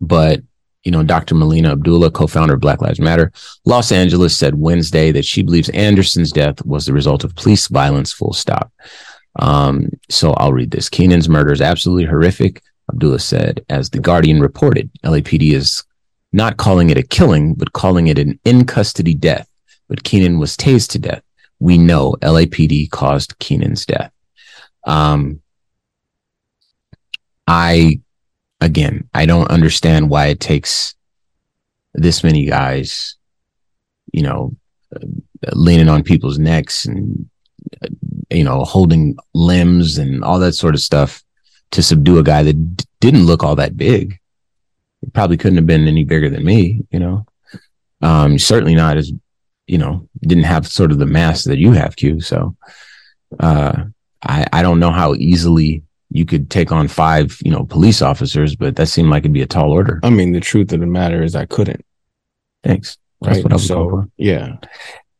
but, 0.00 0.42
you 0.84 0.92
know, 0.92 1.02
Dr. 1.02 1.34
Melina 1.34 1.72
Abdullah, 1.72 2.10
co-founder 2.10 2.54
of 2.54 2.60
Black 2.60 2.80
Lives 2.80 3.00
Matter, 3.00 3.32
Los 3.64 3.90
Angeles 3.90 4.36
said 4.36 4.54
Wednesday 4.56 5.10
that 5.12 5.24
she 5.24 5.42
believes 5.42 5.68
Anderson's 5.70 6.30
death 6.30 6.64
was 6.64 6.86
the 6.86 6.92
result 6.92 7.24
of 7.24 7.34
police 7.34 7.66
violence, 7.68 8.12
full 8.12 8.32
stop. 8.32 8.72
Um, 9.40 9.90
so 10.08 10.32
I'll 10.34 10.52
read 10.52 10.70
this. 10.70 10.88
Keenan's 10.88 11.28
murder 11.28 11.52
is 11.52 11.60
absolutely 11.60 12.04
horrific, 12.04 12.62
Abdullah 12.92 13.18
said. 13.20 13.64
As 13.68 13.90
The 13.90 14.00
Guardian 14.00 14.40
reported, 14.40 14.90
LAPD 15.04 15.52
is 15.52 15.82
not 16.32 16.56
calling 16.56 16.90
it 16.90 16.98
a 16.98 17.02
killing, 17.02 17.54
but 17.54 17.72
calling 17.72 18.06
it 18.06 18.18
an 18.18 18.38
in 18.44 18.66
custody 18.66 19.14
death. 19.14 19.48
But 19.88 20.04
Keenan 20.04 20.38
was 20.38 20.56
tased 20.56 20.90
to 20.90 20.98
death. 20.98 21.22
We 21.58 21.78
know 21.78 22.16
LAPD 22.20 22.90
caused 22.90 23.38
Keenan's 23.38 23.86
death. 23.86 24.12
Um, 24.84 25.40
I, 27.46 28.00
again, 28.60 29.08
I 29.14 29.26
don't 29.26 29.50
understand 29.50 30.10
why 30.10 30.26
it 30.26 30.40
takes 30.40 30.94
this 31.94 32.22
many 32.22 32.44
guys, 32.44 33.16
you 34.12 34.22
know, 34.22 34.54
uh, 34.94 35.06
leaning 35.54 35.88
on 35.88 36.02
people's 36.02 36.38
necks 36.38 36.84
and 36.84 37.28
you 38.30 38.44
know, 38.44 38.64
holding 38.64 39.16
limbs 39.34 39.98
and 39.98 40.22
all 40.22 40.38
that 40.38 40.52
sort 40.52 40.74
of 40.74 40.80
stuff 40.80 41.22
to 41.70 41.82
subdue 41.82 42.18
a 42.18 42.22
guy 42.22 42.42
that 42.42 42.76
d- 42.76 42.84
didn't 43.00 43.26
look 43.26 43.42
all 43.42 43.56
that 43.56 43.76
big. 43.76 44.18
Probably 45.12 45.36
couldn't 45.36 45.56
have 45.58 45.66
been 45.66 45.86
any 45.88 46.04
bigger 46.04 46.28
than 46.28 46.44
me, 46.44 46.80
you 46.90 46.98
know. 46.98 47.24
Um, 48.02 48.38
certainly 48.38 48.74
not 48.74 48.96
as, 48.96 49.12
you 49.66 49.78
know, 49.78 50.08
didn't 50.22 50.44
have 50.44 50.66
sort 50.66 50.90
of 50.92 50.98
the 50.98 51.06
mass 51.06 51.44
that 51.44 51.58
you 51.58 51.72
have, 51.72 51.96
Q. 51.96 52.20
So, 52.20 52.56
uh, 53.40 53.84
I, 54.22 54.46
I 54.52 54.62
don't 54.62 54.80
know 54.80 54.90
how 54.90 55.14
easily 55.14 55.82
you 56.10 56.24
could 56.24 56.50
take 56.50 56.72
on 56.72 56.88
five, 56.88 57.38
you 57.44 57.50
know, 57.50 57.64
police 57.64 58.02
officers, 58.02 58.56
but 58.56 58.76
that 58.76 58.86
seemed 58.86 59.10
like 59.10 59.20
it'd 59.22 59.32
be 59.32 59.42
a 59.42 59.46
tall 59.46 59.70
order. 59.70 60.00
I 60.02 60.10
mean, 60.10 60.32
the 60.32 60.40
truth 60.40 60.72
of 60.72 60.80
the 60.80 60.86
matter 60.86 61.22
is 61.22 61.36
I 61.36 61.44
couldn't. 61.46 61.84
Thanks. 62.64 62.96
That's 63.20 63.36
Right. 63.36 63.44
what 63.44 63.52
I 63.52 63.56
was 63.56 63.66
so 63.66 63.90
for. 63.90 64.08
yeah, 64.16 64.56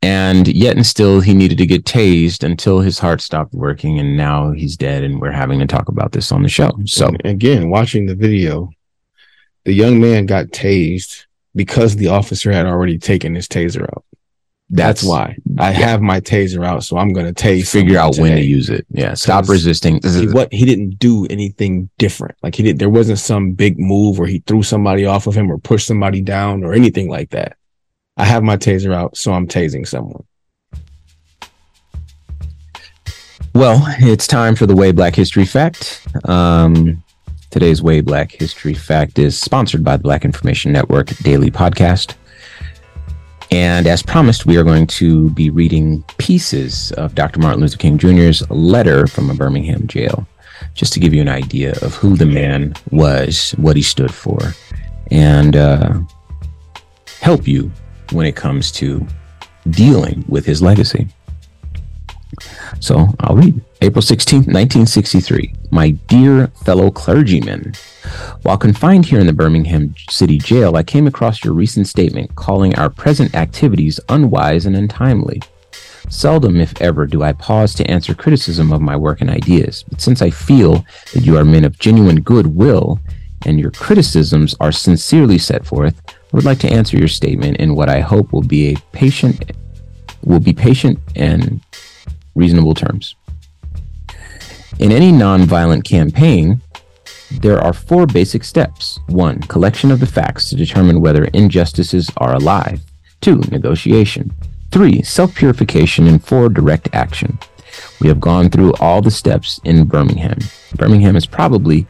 and 0.01 0.47
yet 0.47 0.77
and 0.77 0.85
still 0.85 1.19
he 1.19 1.33
needed 1.33 1.57
to 1.57 1.65
get 1.65 1.83
tased 1.83 2.43
until 2.43 2.79
his 2.79 2.97
heart 2.99 3.19
stopped 3.21 3.53
working 3.53 3.99
and 3.99 4.15
now 4.15 4.51
he's 4.51 4.77
dead 4.77 5.03
and 5.03 5.19
we're 5.19 5.31
having 5.31 5.59
to 5.59 5.67
talk 5.67 5.89
about 5.89 6.13
this 6.13 6.31
on 6.31 6.41
the 6.41 6.47
show 6.47 6.71
so 6.85 7.07
And 7.07 7.25
again, 7.25 7.69
watching 7.69 8.05
the 8.05 8.15
video, 8.15 8.69
the 9.65 9.73
young 9.73 9.99
man 9.99 10.25
got 10.25 10.47
tased 10.47 11.25
because 11.55 11.95
the 11.95 12.07
officer 12.07 12.51
had 12.51 12.65
already 12.65 12.97
taken 12.97 13.35
his 13.35 13.47
taser 13.47 13.83
out. 13.83 14.05
That's, 14.71 15.03
why 15.03 15.35
I 15.57 15.71
yeah. 15.71 15.77
have 15.79 16.01
my 16.01 16.19
taser 16.19 16.63
out, 16.63 16.83
so 16.83 16.97
I'm 16.97 17.11
gonna 17.11 17.33
tase. 17.33 17.71
figure 17.71 17.97
out 17.97 18.17
when 18.19 18.35
to 18.35 18.41
use 18.43 18.69
it 18.69 18.85
yeah 18.91 19.15
stop 19.15 19.49
resisting 19.49 19.99
He, 20.03 20.27
what 20.27 20.53
he 20.53 20.63
didn't 20.63 20.99
do 20.99 21.25
anything 21.27 21.89
different. 21.97 22.35
Like 22.43 22.53
he 22.53 22.61
did, 22.61 22.77
there 22.77 22.89
wasn't 22.89 23.17
some 23.17 23.53
big 23.53 23.79
move 23.79 24.19
where 24.19 24.27
he 24.27 24.43
threw 24.45 24.61
somebody 24.61 25.07
off 25.07 25.25
of 25.25 25.35
him 25.35 25.51
or 25.51 25.57
pushed 25.57 25.87
somebody 25.87 26.21
down 26.21 26.63
or 26.63 26.73
anything 26.73 27.09
like 27.09 27.31
that. 27.31 27.57
I 28.15 28.25
have 28.25 28.43
my 28.43 28.57
taser 28.57 28.93
out, 28.93 29.17
so 29.17 29.33
I'm 29.33 29.47
tasing 29.47 29.87
someone. 29.87 30.23
well 33.53 33.83
it's 33.99 34.27
time 34.27 34.55
for 34.55 34.65
the 34.65 34.75
way 34.75 34.91
black 34.91 35.15
history 35.15 35.45
fact 35.45 36.05
um 36.25 37.03
today's 37.49 37.81
way 37.81 38.01
black 38.01 38.31
history 38.31 38.73
fact 38.73 39.19
is 39.19 39.39
sponsored 39.39 39.83
by 39.83 39.97
the 39.97 40.03
black 40.03 40.25
information 40.25 40.71
network 40.71 41.07
daily 41.17 41.51
podcast 41.51 42.15
and 43.51 43.87
as 43.87 44.03
promised 44.03 44.45
we 44.45 44.57
are 44.57 44.63
going 44.63 44.85
to 44.85 45.29
be 45.31 45.49
reading 45.49 46.03
pieces 46.17 46.91
of 46.93 47.15
dr 47.15 47.39
martin 47.39 47.61
luther 47.61 47.77
king 47.77 47.97
jr's 47.97 48.49
letter 48.49 49.07
from 49.07 49.29
a 49.29 49.33
birmingham 49.33 49.87
jail 49.87 50.27
just 50.73 50.93
to 50.93 50.99
give 50.99 51.13
you 51.13 51.21
an 51.21 51.29
idea 51.29 51.71
of 51.81 51.95
who 51.95 52.15
the 52.15 52.25
man 52.25 52.73
was, 52.91 53.51
what 53.57 53.75
he 53.75 53.81
stood 53.81 54.13
for, 54.13 54.39
and 55.11 55.55
uh, 55.55 55.99
help 57.19 57.47
you 57.47 57.71
when 58.11 58.25
it 58.25 58.35
comes 58.35 58.71
to 58.71 59.05
dealing 59.69 60.23
with 60.27 60.45
his 60.45 60.61
legacy. 60.61 61.07
So 62.79 63.07
I'll 63.19 63.35
read. 63.35 63.59
April 63.81 64.01
16th, 64.01 64.45
1963. 64.51 65.53
My 65.71 65.91
dear 65.91 66.47
fellow 66.65 66.91
clergymen, 66.91 67.71
while 68.41 68.57
confined 68.57 69.05
here 69.05 69.21
in 69.21 69.25
the 69.25 69.31
Birmingham 69.31 69.95
City 70.09 70.37
Jail, 70.37 70.75
I 70.75 70.83
came 70.83 71.07
across 71.07 71.45
your 71.45 71.53
recent 71.53 71.87
statement 71.87 72.35
calling 72.35 72.75
our 72.75 72.89
present 72.89 73.35
activities 73.35 73.97
unwise 74.09 74.65
and 74.65 74.75
untimely. 74.75 75.41
Seldom, 76.09 76.59
if 76.59 76.79
ever, 76.81 77.05
do 77.05 77.23
I 77.23 77.31
pause 77.31 77.73
to 77.75 77.89
answer 77.89 78.13
criticism 78.13 78.73
of 78.73 78.81
my 78.81 78.97
work 78.97 79.21
and 79.21 79.29
ideas, 79.29 79.85
but 79.87 80.01
since 80.01 80.21
I 80.21 80.29
feel 80.29 80.85
that 81.13 81.23
you 81.23 81.37
are 81.37 81.45
men 81.45 81.63
of 81.63 81.79
genuine 81.79 82.19
goodwill 82.19 82.99
and 83.45 83.61
your 83.61 83.71
criticisms 83.71 84.55
are 84.59 84.73
sincerely 84.73 85.37
set 85.37 85.65
forth, 85.65 86.01
I 86.09 86.13
would 86.33 86.43
like 86.43 86.59
to 86.59 86.69
answer 86.69 86.97
your 86.97 87.07
statement 87.07 87.57
in 87.57 87.75
what 87.75 87.87
I 87.87 88.01
hope 88.01 88.33
will 88.33 88.43
be 88.43 88.73
a 88.73 88.79
patient 88.91 89.53
will 90.25 90.41
be 90.41 90.51
patient 90.51 90.99
and 91.15 91.61
reasonable 92.35 92.73
terms. 92.73 93.15
In 94.79 94.93
any 94.93 95.11
nonviolent 95.11 95.83
campaign, 95.83 96.61
there 97.31 97.59
are 97.59 97.73
four 97.73 98.05
basic 98.07 98.45
steps. 98.45 98.97
One, 99.07 99.41
collection 99.41 99.91
of 99.91 99.99
the 99.99 100.07
facts 100.07 100.49
to 100.49 100.55
determine 100.55 101.01
whether 101.01 101.25
injustices 101.25 102.09
are 102.15 102.33
alive. 102.33 102.81
Two, 103.19 103.39
negotiation. 103.51 104.31
Three, 104.71 105.01
self 105.01 105.35
purification. 105.35 106.07
And 106.07 106.23
four, 106.23 106.47
direct 106.47 106.87
action. 106.93 107.37
We 107.99 108.07
have 108.07 108.21
gone 108.21 108.49
through 108.49 108.73
all 108.79 109.01
the 109.01 109.11
steps 109.11 109.59
in 109.65 109.83
Birmingham. 109.83 110.39
Birmingham 110.75 111.17
is 111.17 111.25
probably 111.25 111.85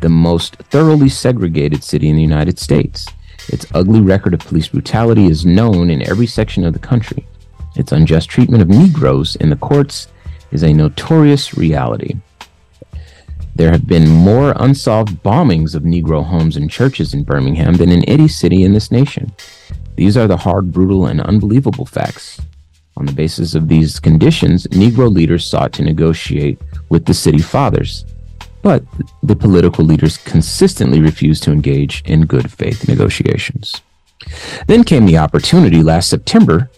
the 0.00 0.10
most 0.10 0.56
thoroughly 0.56 1.08
segregated 1.08 1.82
city 1.82 2.10
in 2.10 2.16
the 2.16 2.22
United 2.22 2.58
States. 2.58 3.06
Its 3.48 3.66
ugly 3.72 4.02
record 4.02 4.34
of 4.34 4.40
police 4.40 4.68
brutality 4.68 5.26
is 5.26 5.46
known 5.46 5.88
in 5.88 6.06
every 6.06 6.26
section 6.26 6.64
of 6.64 6.74
the 6.74 6.78
country. 6.78 7.26
Its 7.74 7.92
unjust 7.92 8.28
treatment 8.28 8.62
of 8.62 8.68
Negroes 8.68 9.36
in 9.36 9.48
the 9.48 9.56
courts 9.56 10.08
is 10.52 10.62
a 10.62 10.74
notorious 10.74 11.56
reality. 11.56 12.14
There 13.56 13.70
have 13.70 13.86
been 13.86 14.08
more 14.08 14.52
unsolved 14.56 15.22
bombings 15.22 15.76
of 15.76 15.84
Negro 15.84 16.24
homes 16.24 16.56
and 16.56 16.68
churches 16.68 17.14
in 17.14 17.22
Birmingham 17.22 17.74
than 17.74 17.90
in 17.90 18.04
any 18.04 18.26
city 18.26 18.64
in 18.64 18.72
this 18.72 18.90
nation. 18.90 19.32
These 19.94 20.16
are 20.16 20.26
the 20.26 20.36
hard, 20.36 20.72
brutal, 20.72 21.06
and 21.06 21.20
unbelievable 21.20 21.86
facts. 21.86 22.40
On 22.96 23.06
the 23.06 23.12
basis 23.12 23.54
of 23.54 23.68
these 23.68 24.00
conditions, 24.00 24.66
Negro 24.68 25.12
leaders 25.12 25.44
sought 25.44 25.72
to 25.74 25.84
negotiate 25.84 26.58
with 26.88 27.04
the 27.04 27.14
city 27.14 27.38
fathers, 27.38 28.04
but 28.62 28.84
the 29.22 29.36
political 29.36 29.84
leaders 29.84 30.16
consistently 30.18 31.00
refused 31.00 31.44
to 31.44 31.52
engage 31.52 32.02
in 32.06 32.26
good 32.26 32.50
faith 32.50 32.88
negotiations. 32.88 33.80
Then 34.66 34.82
came 34.82 35.06
the 35.06 35.18
opportunity 35.18 35.82
last 35.82 36.08
September 36.08 36.70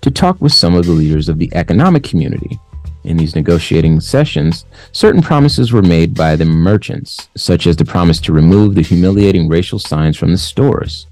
to 0.00 0.10
talk 0.10 0.40
with 0.40 0.52
some 0.52 0.74
of 0.74 0.86
the 0.86 0.92
leaders 0.92 1.28
of 1.28 1.38
the 1.38 1.50
economic 1.54 2.04
community 2.04 2.58
in 3.04 3.16
these 3.16 3.34
negotiating 3.34 4.00
sessions, 4.00 4.64
certain 4.92 5.22
promises 5.22 5.72
were 5.72 5.82
made 5.82 6.14
by 6.14 6.36
the 6.36 6.44
merchants, 6.44 7.28
such 7.36 7.66
as 7.66 7.76
the 7.76 7.84
promise 7.84 8.20
to 8.20 8.32
remove 8.32 8.74
the 8.74 8.82
humiliating 8.82 9.48
racial 9.48 9.78
signs 9.78 10.16
from 10.16 10.30
the 10.30 10.38
stores. 10.38 11.06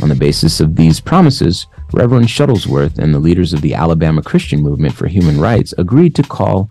On 0.00 0.08
the 0.08 0.14
basis 0.14 0.60
of 0.60 0.76
these 0.76 1.00
promises, 1.00 1.66
Reverend 1.92 2.28
Shuttlesworth 2.28 2.98
and 2.98 3.12
the 3.12 3.18
leaders 3.18 3.52
of 3.52 3.60
the 3.60 3.74
Alabama 3.74 4.22
Christian 4.22 4.62
Movement 4.62 4.94
for 4.94 5.08
Human 5.08 5.40
Rights 5.40 5.74
agreed 5.78 6.14
to 6.14 6.22
call 6.22 6.70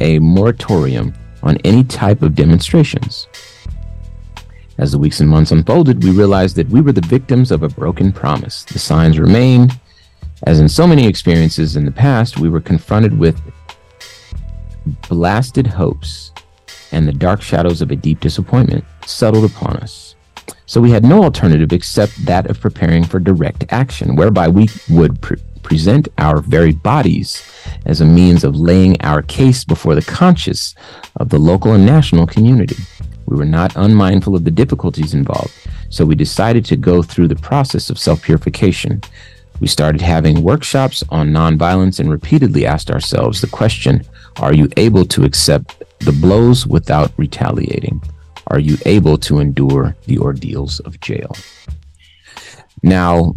a 0.00 0.18
moratorium 0.18 1.12
on 1.42 1.58
any 1.58 1.82
type 1.84 2.22
of 2.22 2.34
demonstrations. 2.34 3.26
As 4.78 4.92
the 4.92 4.98
weeks 4.98 5.20
and 5.20 5.28
months 5.28 5.50
unfolded, 5.50 6.02
we 6.02 6.10
realized 6.10 6.56
that 6.56 6.68
we 6.70 6.80
were 6.80 6.92
the 6.92 7.02
victims 7.02 7.50
of 7.50 7.62
a 7.62 7.68
broken 7.68 8.12
promise. 8.12 8.64
The 8.64 8.78
signs 8.78 9.18
remained. 9.18 9.78
As 10.44 10.58
in 10.58 10.70
so 10.70 10.86
many 10.86 11.06
experiences 11.06 11.76
in 11.76 11.84
the 11.84 11.90
past, 11.90 12.38
we 12.38 12.48
were 12.48 12.62
confronted 12.62 13.18
with 13.18 13.38
blasted 15.08 15.66
hopes 15.66 16.32
and 16.92 17.06
the 17.06 17.12
dark 17.12 17.42
shadows 17.42 17.82
of 17.82 17.90
a 17.90 17.96
deep 17.96 18.20
disappointment 18.20 18.84
settled 19.06 19.44
upon 19.44 19.76
us. 19.76 20.14
So 20.66 20.80
we 20.80 20.90
had 20.90 21.04
no 21.04 21.22
alternative 21.24 21.72
except 21.72 22.24
that 22.26 22.48
of 22.48 22.60
preparing 22.60 23.04
for 23.04 23.18
direct 23.18 23.64
action, 23.70 24.16
whereby 24.16 24.48
we 24.48 24.68
would 24.88 25.20
pre- 25.20 25.42
present 25.62 26.08
our 26.18 26.40
very 26.40 26.72
bodies 26.72 27.44
as 27.86 28.00
a 28.00 28.04
means 28.04 28.44
of 28.44 28.56
laying 28.56 29.00
our 29.02 29.22
case 29.22 29.64
before 29.64 29.94
the 29.94 30.02
conscience 30.02 30.74
of 31.16 31.28
the 31.28 31.38
local 31.38 31.72
and 31.72 31.84
national 31.84 32.26
community. 32.26 32.76
We 33.26 33.36
were 33.36 33.44
not 33.44 33.76
unmindful 33.76 34.34
of 34.34 34.44
the 34.44 34.50
difficulties 34.50 35.14
involved, 35.14 35.52
so 35.88 36.04
we 36.04 36.14
decided 36.14 36.64
to 36.66 36.76
go 36.76 37.02
through 37.02 37.28
the 37.28 37.36
process 37.36 37.90
of 37.90 37.98
self 37.98 38.22
purification. 38.22 39.02
We 39.60 39.66
started 39.66 40.00
having 40.00 40.42
workshops 40.42 41.04
on 41.10 41.30
nonviolence 41.30 42.00
and 42.00 42.10
repeatedly 42.10 42.64
asked 42.64 42.90
ourselves 42.90 43.40
the 43.40 43.46
question 43.46 44.02
are 44.36 44.52
you 44.52 44.68
able 44.76 45.04
to 45.06 45.24
accept 45.24 45.82
the 46.00 46.12
blows 46.12 46.66
without 46.66 47.12
retaliating? 47.16 48.02
Are 48.48 48.58
you 48.58 48.76
able 48.86 49.16
to 49.18 49.38
endure 49.38 49.96
the 50.06 50.18
ordeals 50.18 50.80
of 50.80 51.00
jail? 51.00 51.36
Now, 52.82 53.34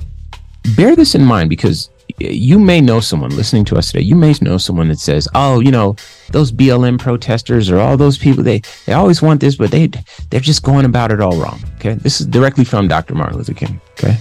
bear 0.76 0.96
this 0.96 1.16
in 1.16 1.24
mind 1.24 1.50
because 1.50 1.90
you 2.20 2.60
may 2.60 2.80
know 2.80 3.00
someone 3.00 3.36
listening 3.36 3.66
to 3.66 3.76
us 3.76 3.92
today. 3.92 4.04
You 4.04 4.16
may 4.16 4.34
know 4.42 4.58
someone 4.58 4.88
that 4.90 5.00
says, 5.00 5.28
"Oh, 5.36 5.60
you 5.60 5.72
know, 5.72 5.96
those 6.32 6.52
BLM 6.52 6.98
protesters 6.98 7.70
or 7.70 7.80
all 7.80 7.98
those 7.98 8.18
people 8.18 8.44
they 8.44 8.62
they 8.86 8.94
always 8.94 9.22
want 9.22 9.42
this, 9.42 9.56
but 9.56 9.72
they 9.72 9.90
they're 10.30 10.40
just 10.40 10.64
going 10.64 10.86
about 10.86 11.12
it 11.12 11.22
all 11.22 11.36
wrong." 11.38 11.62
Okay, 11.76 11.94
this 11.94 12.22
is 12.22 12.28
directly 12.28 12.64
from 12.64 12.88
Dr. 12.88 13.16
Martin 13.16 13.38
Luther 13.38 13.54
King. 13.54 13.82
Okay, 13.94 14.18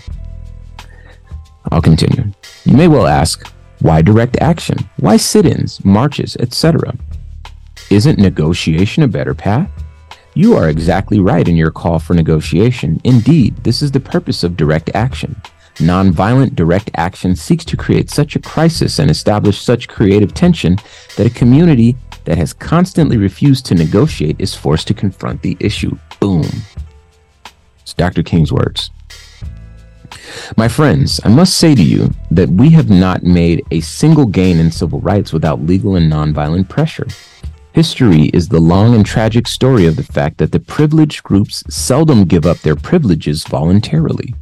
I'll 1.70 1.82
continue. 1.82 2.32
You 2.64 2.76
may 2.76 2.88
well 2.88 3.06
ask, 3.06 3.52
why 3.82 4.00
direct 4.00 4.36
action? 4.40 4.78
Why 4.98 5.16
sit 5.16 5.44
ins, 5.44 5.84
marches, 5.84 6.36
etc.? 6.36 6.94
Isn't 7.90 8.16
negotiation 8.16 9.02
a 9.02 9.08
better 9.08 9.34
path? 9.34 9.68
You 10.34 10.56
are 10.56 10.68
exactly 10.68 11.18
right 11.18 11.46
in 11.46 11.56
your 11.56 11.72
call 11.72 11.98
for 11.98 12.14
negotiation. 12.14 13.00
Indeed, 13.02 13.56
this 13.64 13.82
is 13.82 13.90
the 13.90 13.98
purpose 13.98 14.44
of 14.44 14.56
direct 14.56 14.90
action. 14.94 15.34
Nonviolent 15.76 16.54
direct 16.54 16.92
action 16.94 17.34
seeks 17.34 17.64
to 17.64 17.76
create 17.76 18.08
such 18.08 18.36
a 18.36 18.40
crisis 18.40 19.00
and 19.00 19.10
establish 19.10 19.60
such 19.60 19.88
creative 19.88 20.32
tension 20.32 20.76
that 21.16 21.26
a 21.26 21.30
community 21.30 21.96
that 22.24 22.38
has 22.38 22.52
constantly 22.52 23.16
refused 23.16 23.66
to 23.66 23.74
negotiate 23.74 24.36
is 24.38 24.54
forced 24.54 24.86
to 24.86 24.94
confront 24.94 25.42
the 25.42 25.56
issue. 25.58 25.98
Boom. 26.20 26.46
It's 27.80 27.94
Dr. 27.94 28.22
King's 28.22 28.52
words. 28.52 28.90
My 30.56 30.68
friends, 30.68 31.20
I 31.24 31.28
must 31.28 31.58
say 31.58 31.74
to 31.74 31.82
you 31.82 32.10
that 32.30 32.48
we 32.48 32.70
have 32.70 32.90
not 32.90 33.22
made 33.22 33.64
a 33.70 33.80
single 33.80 34.26
gain 34.26 34.58
in 34.58 34.70
civil 34.70 35.00
rights 35.00 35.32
without 35.32 35.62
legal 35.62 35.96
and 35.96 36.10
nonviolent 36.10 36.68
pressure. 36.68 37.06
History 37.72 38.24
is 38.34 38.48
the 38.48 38.60
long 38.60 38.94
and 38.94 39.06
tragic 39.06 39.48
story 39.48 39.86
of 39.86 39.96
the 39.96 40.02
fact 40.02 40.38
that 40.38 40.52
the 40.52 40.60
privileged 40.60 41.22
groups 41.22 41.64
seldom 41.70 42.24
give 42.24 42.44
up 42.44 42.58
their 42.58 42.76
privileges 42.76 43.44
voluntarily. 43.44 44.34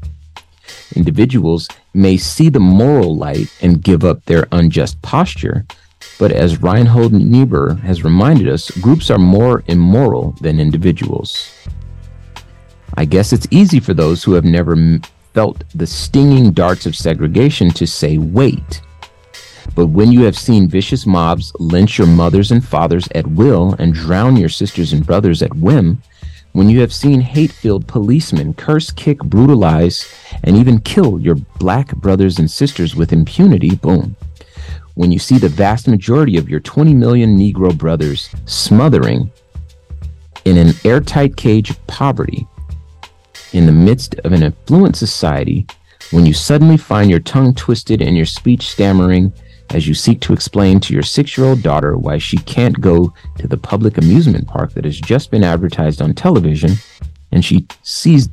Individuals 0.96 1.68
may 1.94 2.16
see 2.16 2.48
the 2.48 2.58
moral 2.58 3.16
light 3.16 3.52
and 3.62 3.82
give 3.82 4.04
up 4.04 4.24
their 4.24 4.48
unjust 4.50 5.00
posture, 5.02 5.64
but 6.18 6.32
as 6.32 6.60
Reinhold 6.60 7.12
Niebuhr 7.12 7.74
has 7.76 8.02
reminded 8.02 8.48
us, 8.48 8.70
groups 8.72 9.10
are 9.10 9.18
more 9.18 9.62
immoral 9.68 10.32
than 10.40 10.58
individuals. 10.58 11.54
I 12.94 13.04
guess 13.04 13.32
it's 13.32 13.46
easy 13.50 13.78
for 13.78 13.94
those 13.94 14.24
who 14.24 14.32
have 14.32 14.44
never 14.44 14.74
felt 15.34 15.64
the 15.74 15.86
stinging 15.86 16.52
darts 16.52 16.86
of 16.86 16.96
segregation 16.96 17.70
to 17.70 17.86
say, 17.86 18.18
wait. 18.18 18.82
But 19.74 19.86
when 19.86 20.10
you 20.10 20.22
have 20.22 20.36
seen 20.36 20.68
vicious 20.68 21.06
mobs 21.06 21.52
lynch 21.58 21.98
your 21.98 22.06
mothers 22.06 22.50
and 22.50 22.64
fathers 22.64 23.08
at 23.14 23.26
will 23.26 23.74
and 23.78 23.94
drown 23.94 24.36
your 24.36 24.48
sisters 24.48 24.92
and 24.92 25.06
brothers 25.06 25.42
at 25.42 25.54
whim, 25.56 26.02
when 26.52 26.68
you 26.68 26.80
have 26.80 26.92
seen 26.92 27.20
hate 27.20 27.52
filled 27.52 27.86
policemen 27.86 28.54
curse, 28.54 28.90
kick, 28.90 29.18
brutalize, 29.20 30.12
and 30.42 30.56
even 30.56 30.80
kill 30.80 31.20
your 31.20 31.36
black 31.58 31.94
brothers 31.96 32.40
and 32.40 32.50
sisters 32.50 32.96
with 32.96 33.12
impunity, 33.12 33.76
boom. 33.76 34.16
When 34.94 35.12
you 35.12 35.20
see 35.20 35.38
the 35.38 35.48
vast 35.48 35.86
majority 35.86 36.36
of 36.36 36.48
your 36.48 36.60
20 36.60 36.92
million 36.94 37.38
Negro 37.38 37.76
brothers 37.76 38.34
smothering 38.46 39.30
in 40.44 40.56
an 40.56 40.74
airtight 40.84 41.36
cage 41.36 41.70
of 41.70 41.86
poverty, 41.86 42.48
in 43.52 43.66
the 43.66 43.72
midst 43.72 44.14
of 44.20 44.32
an 44.32 44.42
affluent 44.42 44.96
society 44.96 45.66
when 46.10 46.26
you 46.26 46.32
suddenly 46.32 46.76
find 46.76 47.10
your 47.10 47.20
tongue 47.20 47.54
twisted 47.54 48.02
and 48.02 48.16
your 48.16 48.26
speech 48.26 48.68
stammering 48.68 49.32
as 49.70 49.86
you 49.86 49.94
seek 49.94 50.20
to 50.20 50.32
explain 50.32 50.80
to 50.80 50.92
your 50.92 51.02
six 51.02 51.36
year 51.36 51.46
old 51.46 51.62
daughter 51.62 51.96
why 51.96 52.18
she 52.18 52.36
can't 52.38 52.80
go 52.80 53.12
to 53.38 53.46
the 53.46 53.56
public 53.56 53.98
amusement 53.98 54.46
park 54.46 54.72
that 54.72 54.84
has 54.84 54.98
just 54.98 55.30
been 55.30 55.44
advertised 55.44 56.02
on 56.02 56.12
television 56.14 56.72
and 57.32 57.44
she 57.44 57.66
sees 57.82 58.28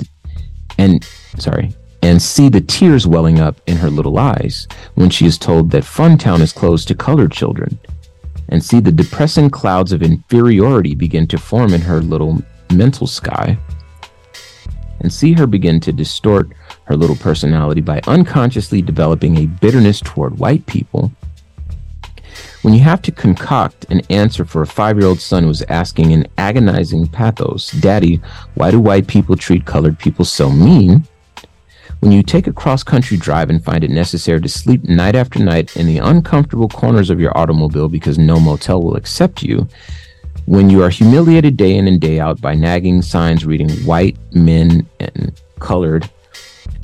and 0.77 1.07
sorry 1.37 1.73
and 2.03 2.21
see 2.21 2.49
the 2.49 2.61
tears 2.61 3.07
welling 3.07 3.39
up 3.39 3.59
in 3.67 3.77
her 3.77 3.89
little 3.89 4.17
eyes 4.17 4.67
when 4.95 5.09
she 5.09 5.25
is 5.25 5.37
told 5.37 5.71
that 5.71 5.83
Funtown 5.83 6.41
is 6.41 6.53
closed 6.53 6.87
to 6.87 6.95
colored 6.95 7.31
children 7.31 7.77
and 8.49 8.63
see 8.63 8.79
the 8.79 8.91
depressing 8.91 9.49
clouds 9.49 9.91
of 9.91 10.01
inferiority 10.01 10.95
begin 10.95 11.27
to 11.27 11.37
form 11.37 11.73
in 11.73 11.81
her 11.81 12.01
little 12.01 12.41
mental 12.71 13.07
sky 13.07 13.57
and 14.99 15.11
see 15.11 15.33
her 15.33 15.47
begin 15.47 15.79
to 15.81 15.91
distort 15.91 16.49
her 16.85 16.95
little 16.95 17.15
personality 17.15 17.81
by 17.81 18.01
unconsciously 18.07 18.81
developing 18.81 19.37
a 19.37 19.47
bitterness 19.47 20.01
toward 20.01 20.39
white 20.39 20.65
people. 20.65 21.11
When 22.61 22.73
you 22.73 22.81
have 22.81 23.01
to 23.03 23.11
concoct 23.11 23.85
an 23.89 24.01
answer 24.09 24.43
for 24.43 24.61
a 24.61 24.67
five 24.67 24.97
year 24.97 25.07
old 25.07 25.19
son 25.19 25.43
who's 25.43 25.61
asking 25.63 26.11
in 26.11 26.27
agonizing 26.37 27.07
pathos, 27.07 27.71
Daddy, 27.71 28.19
why 28.55 28.71
do 28.71 28.79
white 28.79 29.07
people 29.07 29.35
treat 29.35 29.65
colored 29.65 29.97
people 29.99 30.25
so 30.25 30.49
mean? 30.49 31.07
When 31.99 32.11
you 32.11 32.21
take 32.21 32.45
a 32.45 32.53
cross 32.53 32.83
country 32.83 33.17
drive 33.17 33.49
and 33.49 33.63
find 33.63 33.83
it 33.83 33.89
necessary 33.89 34.39
to 34.41 34.49
sleep 34.49 34.83
night 34.83 35.15
after 35.15 35.39
night 35.39 35.75
in 35.75 35.87
the 35.87 35.97
uncomfortable 35.97 36.69
corners 36.69 37.09
of 37.09 37.19
your 37.19 37.35
automobile 37.37 37.89
because 37.89 38.19
no 38.19 38.39
motel 38.39 38.83
will 38.83 38.95
accept 38.95 39.41
you, 39.41 39.67
when 40.47 40.69
you 40.69 40.81
are 40.81 40.89
humiliated 40.89 41.57
day 41.57 41.75
in 41.75 41.89
and 41.89 41.99
day 41.99 42.21
out 42.21 42.39
by 42.39 42.55
nagging 42.55 43.01
signs 43.01 43.45
reading 43.45 43.69
white 43.85 44.17
men 44.33 44.87
and 45.01 45.33
colored, 45.59 46.09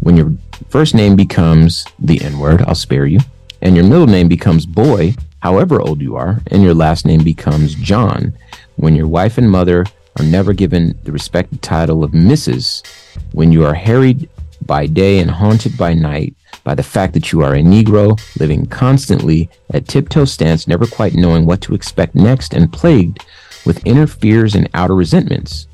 when 0.01 0.17
your 0.17 0.33
first 0.67 0.93
name 0.93 1.15
becomes 1.15 1.85
the 1.97 2.21
N 2.21 2.39
word, 2.39 2.61
I'll 2.63 2.75
spare 2.75 3.05
you, 3.05 3.19
and 3.61 3.73
your 3.73 3.85
middle 3.85 4.05
name 4.05 4.27
becomes 4.27 4.65
boy, 4.65 5.15
however 5.39 5.79
old 5.79 6.01
you 6.01 6.17
are, 6.17 6.41
and 6.47 6.61
your 6.61 6.73
last 6.73 7.05
name 7.05 7.23
becomes 7.23 7.75
John, 7.75 8.37
when 8.75 8.97
your 8.97 9.07
wife 9.07 9.37
and 9.37 9.49
mother 9.49 9.85
are 10.19 10.25
never 10.25 10.51
given 10.51 10.99
the 11.05 11.13
respected 11.13 11.61
title 11.61 12.03
of 12.03 12.11
Mrs., 12.11 12.85
when 13.31 13.53
you 13.53 13.65
are 13.65 13.75
harried 13.75 14.29
by 14.65 14.87
day 14.87 15.19
and 15.19 15.31
haunted 15.31 15.77
by 15.77 15.93
night 15.93 16.35
by 16.65 16.75
the 16.75 16.83
fact 16.83 17.13
that 17.13 17.31
you 17.31 17.41
are 17.41 17.55
a 17.55 17.61
Negro 17.61 18.19
living 18.39 18.65
constantly 18.65 19.49
at 19.73 19.87
tiptoe 19.87 20.25
stance, 20.25 20.67
never 20.67 20.85
quite 20.85 21.13
knowing 21.13 21.45
what 21.45 21.61
to 21.61 21.75
expect 21.75 22.13
next, 22.13 22.53
and 22.53 22.73
plagued 22.73 23.23
with 23.65 23.85
inner 23.85 24.07
fears 24.07 24.55
and 24.55 24.69
outer 24.73 24.95
resentments, 24.95 25.67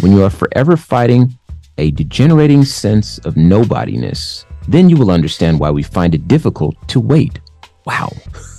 when 0.00 0.12
you 0.12 0.22
are 0.22 0.30
forever 0.30 0.76
fighting 0.76 1.38
a 1.78 1.90
degenerating 1.92 2.64
sense 2.64 3.18
of 3.18 3.36
nobodiness, 3.36 4.44
then 4.68 4.88
you 4.88 4.96
will 4.96 5.10
understand 5.10 5.58
why 5.58 5.70
we 5.70 5.82
find 5.82 6.14
it 6.14 6.28
difficult 6.28 6.76
to 6.88 7.00
wait. 7.00 7.40
Wow. 7.86 8.12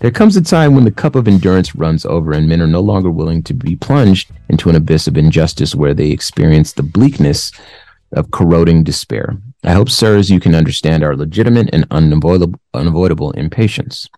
There 0.00 0.10
comes 0.10 0.36
a 0.36 0.42
time 0.42 0.74
when 0.74 0.84
the 0.84 0.90
cup 0.90 1.14
of 1.14 1.28
endurance 1.28 1.76
runs 1.76 2.04
over 2.04 2.32
and 2.32 2.48
men 2.48 2.60
are 2.60 2.66
no 2.66 2.80
longer 2.80 3.10
willing 3.10 3.42
to 3.44 3.54
be 3.54 3.76
plunged 3.76 4.32
into 4.48 4.68
an 4.68 4.76
abyss 4.76 5.06
of 5.06 5.16
injustice 5.16 5.74
where 5.74 5.94
they 5.94 6.10
experience 6.10 6.72
the 6.72 6.82
bleakness 6.82 7.52
of 8.12 8.30
corroding 8.30 8.82
despair. 8.82 9.36
I 9.62 9.72
hope, 9.72 9.90
sirs, 9.90 10.30
you 10.30 10.40
can 10.40 10.54
understand 10.54 11.04
our 11.04 11.14
legitimate 11.14 11.70
and 11.72 11.86
unavoidable, 11.90 12.58
unavoidable 12.74 13.30
impatience. 13.32 14.08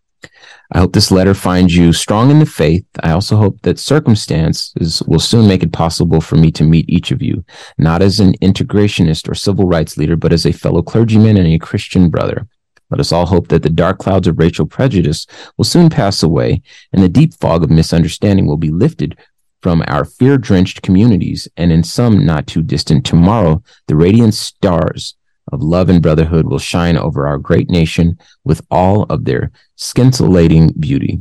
I 0.73 0.79
hope 0.79 0.93
this 0.93 1.11
letter 1.11 1.35
finds 1.35 1.77
you 1.77 1.93
strong 1.93 2.31
in 2.31 2.39
the 2.39 2.47
faith. 2.47 2.87
I 3.03 3.11
also 3.11 3.37
hope 3.37 3.61
that 3.63 3.79
circumstances 3.79 5.03
will 5.07 5.21
soon 5.21 5.47
make 5.47 5.63
it 5.63 5.73
possible 5.73 6.21
for 6.21 6.37
me 6.37 6.51
to 6.53 6.65
meet 6.65 6.89
each 6.89 7.11
of 7.11 7.23
you, 7.23 7.45
not 7.77 8.01
as 8.01 8.21
an 8.21 8.35
integrationist 8.39 9.29
or 9.29 9.35
civil 9.35 9.67
rights 9.67 9.97
leader, 9.97 10.17
but 10.17 10.33
as 10.33 10.47
a 10.47 10.53
fellow 10.53 10.83
clergyman 10.83 11.37
and 11.37 11.47
a 11.47 11.59
Christian 11.59 12.09
brother. 12.09 12.47
Let 12.91 13.01
us 13.01 13.13
all 13.13 13.27
hope 13.27 13.49
that 13.49 13.63
the 13.63 13.71
dark 13.71 13.99
clouds 13.99 14.29
of 14.29 14.39
racial 14.39 14.67
prejudice 14.67 15.27
will 15.57 15.65
soon 15.65 15.89
pass 15.89 16.23
away 16.23 16.63
and 16.93 17.03
the 17.03 17.09
deep 17.09 17.35
fog 17.35 17.65
of 17.65 17.71
misunderstanding 17.71 18.47
will 18.47 18.59
be 18.59 18.71
lifted 18.71 19.17
from 19.63 19.83
our 19.87 20.05
fear 20.05 20.37
drenched 20.37 20.83
communities, 20.83 21.49
and 21.57 21.71
in 21.71 21.85
some 21.85 22.27
not 22.27 22.47
too 22.47 22.63
distant 22.63 23.07
tomorrow, 23.07 23.63
the 23.87 23.95
radiant 23.95 24.35
stars 24.35 25.15
of 25.51 25.63
love 25.63 25.89
and 25.89 26.03
brotherhood 26.03 26.47
will 26.47 26.59
shine 26.59 26.97
over 26.97 27.27
our 27.27 27.39
great 27.39 27.69
nation 27.69 28.19
with 28.45 28.65
all 28.71 29.05
of 29.05 29.25
their 29.25 29.51
scintillating 29.77 30.73
beauty. 30.79 31.21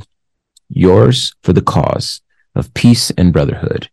Yours 0.69 1.33
for 1.41 1.53
the 1.53 1.61
cause 1.61 2.21
of 2.55 2.73
peace 2.73 3.11
and 3.11 3.33
brotherhood, 3.33 3.89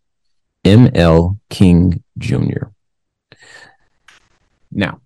M.L. 0.63 1.39
King 1.49 2.03
Jr. 2.17 2.67
Now, 4.71 5.01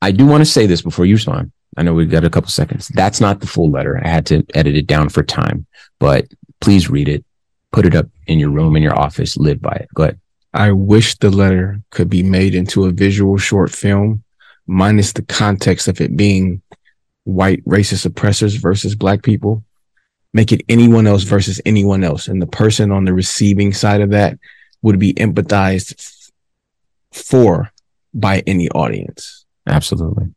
I 0.00 0.12
do 0.12 0.26
want 0.26 0.42
to 0.42 0.46
say 0.46 0.66
this 0.66 0.82
before 0.82 1.04
you 1.04 1.14
respond. 1.16 1.52
I 1.76 1.82
know 1.82 1.94
we've 1.94 2.10
got 2.10 2.24
a 2.24 2.30
couple 2.30 2.50
seconds. 2.50 2.88
That's 2.88 3.20
not 3.20 3.40
the 3.40 3.46
full 3.46 3.70
letter. 3.70 4.00
I 4.02 4.08
had 4.08 4.26
to 4.26 4.44
edit 4.54 4.76
it 4.76 4.86
down 4.86 5.08
for 5.08 5.22
time, 5.22 5.66
but 5.98 6.26
please 6.60 6.88
read 6.90 7.08
it, 7.08 7.24
put 7.72 7.86
it 7.86 7.94
up 7.94 8.06
in 8.26 8.38
your 8.38 8.50
room, 8.50 8.76
in 8.76 8.82
your 8.82 8.98
office, 8.98 9.36
live 9.36 9.60
by 9.60 9.72
it. 9.72 9.88
Go 9.94 10.04
ahead. 10.04 10.20
I 10.54 10.72
wish 10.72 11.16
the 11.16 11.30
letter 11.30 11.82
could 11.90 12.08
be 12.08 12.22
made 12.22 12.54
into 12.54 12.86
a 12.86 12.90
visual 12.90 13.36
short 13.36 13.70
film, 13.70 14.24
minus 14.68 15.12
the 15.12 15.22
context 15.22 15.88
of 15.88 16.00
it 16.00 16.16
being 16.16 16.62
white 17.24 17.64
racist 17.64 18.06
oppressors 18.06 18.54
versus 18.54 18.94
black 18.94 19.22
people. 19.22 19.64
Make 20.32 20.52
it 20.52 20.62
anyone 20.68 21.06
else 21.06 21.22
versus 21.22 21.60
anyone 21.64 22.04
else. 22.04 22.28
And 22.28 22.40
the 22.40 22.46
person 22.46 22.92
on 22.92 23.04
the 23.04 23.14
receiving 23.14 23.72
side 23.72 24.00
of 24.00 24.10
that 24.10 24.38
would 24.82 24.98
be 24.98 25.14
empathized 25.14 25.94
f- 25.98 26.30
for 27.12 27.72
by 28.14 28.42
any 28.46 28.68
audience. 28.70 29.46
Absolutely. 29.66 30.34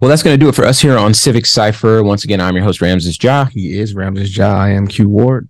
Well, 0.00 0.08
that's 0.08 0.22
going 0.22 0.34
to 0.34 0.42
do 0.44 0.48
it 0.48 0.54
for 0.54 0.64
us 0.64 0.80
here 0.80 0.96
on 0.98 1.14
Civic 1.14 1.46
Cipher. 1.46 2.02
Once 2.02 2.24
again, 2.24 2.40
I'm 2.40 2.56
your 2.56 2.64
host, 2.64 2.80
Ramses 2.80 3.22
Ja. 3.22 3.44
He 3.44 3.78
is 3.78 3.94
Ramses 3.94 4.36
Ja. 4.36 4.52
I 4.56 4.70
am 4.70 4.88
Q 4.88 5.08
Ward. 5.08 5.48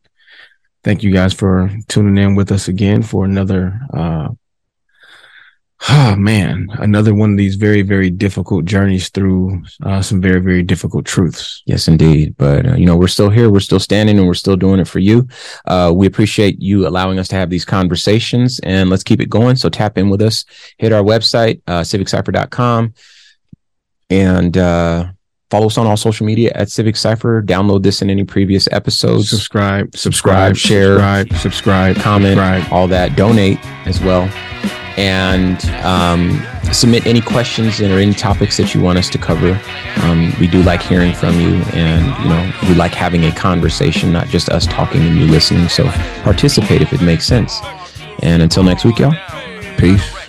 Thank 0.84 1.02
you 1.02 1.12
guys 1.12 1.32
for 1.32 1.70
tuning 1.88 2.22
in 2.22 2.34
with 2.34 2.52
us 2.52 2.68
again 2.68 3.02
for 3.02 3.24
another 3.24 3.80
uh 3.92 4.28
oh 5.88 6.16
man, 6.16 6.68
another 6.78 7.14
one 7.14 7.32
of 7.32 7.36
these 7.36 7.56
very, 7.56 7.82
very 7.82 8.10
difficult 8.10 8.64
journeys 8.64 9.08
through 9.10 9.62
uh, 9.82 10.00
some 10.00 10.20
very, 10.20 10.40
very 10.40 10.62
difficult 10.62 11.04
truths. 11.04 11.62
Yes, 11.66 11.86
indeed. 11.86 12.34
But, 12.38 12.66
uh, 12.66 12.74
you 12.74 12.86
know, 12.86 12.96
we're 12.96 13.08
still 13.08 13.30
here. 13.30 13.50
We're 13.50 13.60
still 13.60 13.80
standing 13.80 14.18
and 14.18 14.26
we're 14.26 14.34
still 14.34 14.56
doing 14.56 14.80
it 14.80 14.88
for 14.88 14.98
you. 14.98 15.28
Uh, 15.66 15.92
we 15.94 16.06
appreciate 16.06 16.60
you 16.60 16.86
allowing 16.86 17.18
us 17.18 17.28
to 17.28 17.36
have 17.36 17.50
these 17.50 17.64
conversations 17.64 18.58
and 18.60 18.88
let's 18.90 19.02
keep 19.02 19.20
it 19.20 19.28
going. 19.28 19.56
So 19.56 19.68
tap 19.68 19.98
in 19.98 20.08
with 20.08 20.22
us, 20.22 20.44
hit 20.78 20.92
our 20.92 21.02
website, 21.02 21.60
uh, 21.66 21.80
civiccipher.com 21.80 22.94
and, 24.08 24.56
uh, 24.56 25.06
follow 25.50 25.66
us 25.66 25.78
on 25.78 25.86
all 25.86 25.96
social 25.96 26.26
media 26.26 26.50
at 26.54 26.70
Civic 26.70 26.96
Cipher. 26.96 27.42
Download 27.42 27.82
this 27.82 28.02
in 28.02 28.10
any 28.10 28.24
previous 28.24 28.66
episodes. 28.72 29.30
Subscribe, 29.30 29.94
Subscribe, 29.94 30.56
share, 30.56 30.94
subscribe, 30.94 31.32
subscribe, 31.40 31.96
comment, 31.96 32.38
subscribe. 32.38 32.72
all 32.72 32.88
that. 32.88 33.14
Donate 33.16 33.58
as 33.86 34.00
well. 34.00 34.28
And 34.96 35.62
um, 35.84 36.42
submit 36.72 37.06
any 37.06 37.20
questions 37.20 37.80
or 37.80 37.98
any 37.98 38.14
topics 38.14 38.56
that 38.56 38.74
you 38.74 38.80
want 38.80 38.98
us 38.98 39.10
to 39.10 39.18
cover. 39.18 39.60
Um, 40.02 40.32
we 40.40 40.46
do 40.46 40.62
like 40.62 40.82
hearing 40.82 41.12
from 41.12 41.38
you, 41.38 41.56
and 41.74 42.06
you 42.22 42.28
know 42.30 42.52
we 42.68 42.74
like 42.74 42.94
having 42.94 43.24
a 43.24 43.32
conversation, 43.32 44.12
not 44.12 44.28
just 44.28 44.48
us 44.48 44.66
talking 44.66 45.02
and 45.02 45.16
you 45.16 45.26
listening. 45.26 45.68
So 45.68 45.84
participate 46.22 46.80
if 46.80 46.92
it 46.92 47.02
makes 47.02 47.26
sense. 47.26 47.60
And 48.22 48.42
until 48.42 48.62
next 48.62 48.84
week, 48.84 48.98
y'all. 48.98 49.14
Peace. 49.76 50.25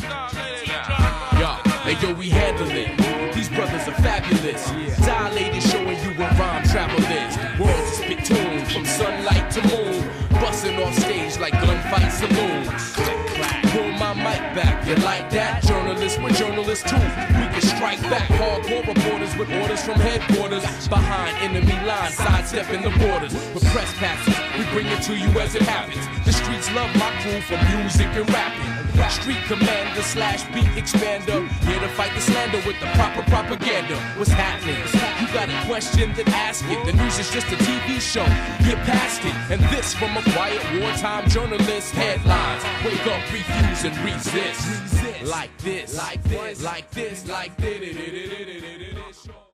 From 19.87 19.99
headquarters. 20.01 20.63
Behind 20.89 21.31
enemy 21.39 21.79
lines, 21.87 22.15
sidestepping 22.15 22.81
the 22.81 22.91
borders. 22.99 23.33
With 23.55 23.63
press 23.71 23.91
passes, 23.95 24.35
we 24.59 24.63
bring 24.75 24.87
it 24.87 25.01
to 25.03 25.15
you 25.15 25.31
as 25.39 25.55
it 25.55 25.63
happens. 25.63 26.03
The 26.25 26.33
streets 26.33 26.67
love 26.75 26.91
my 26.99 27.11
crew 27.23 27.39
for 27.47 27.55
music 27.71 28.07
and 28.11 28.27
rapping. 28.29 28.73
Street 29.07 29.39
commander 29.47 30.01
slash 30.01 30.43
beat 30.53 30.67
expander. 30.75 31.47
Here 31.63 31.79
to 31.79 31.87
fight 31.95 32.13
the 32.13 32.19
slander 32.19 32.57
with 32.67 32.77
the 32.81 32.87
proper 32.97 33.23
propaganda. 33.31 33.95
What's 34.17 34.31
happening? 34.31 34.75
You 35.21 35.33
got 35.33 35.47
a 35.47 35.65
question, 35.65 36.11
then 36.13 36.27
ask 36.29 36.65
it. 36.67 36.85
The 36.85 36.91
news 36.91 37.17
is 37.17 37.31
just 37.31 37.47
a 37.47 37.55
TV 37.55 38.01
show. 38.01 38.25
Get 38.67 38.77
past 38.83 39.23
it. 39.23 39.35
And 39.49 39.61
this 39.71 39.93
from 39.93 40.17
a 40.17 40.21
quiet 40.33 40.61
wartime 40.81 41.29
journalist. 41.29 41.93
Headlines. 41.93 42.63
Wake 42.83 43.07
up, 43.07 43.23
refuse, 43.31 43.85
and 43.85 43.95
resist. 44.03 45.23
Like 45.23 45.57
this, 45.59 45.95
like 45.95 46.21
this, 46.23 46.61
like 46.61 46.91
this, 46.91 47.27
like 47.29 47.55
this. 47.55 49.37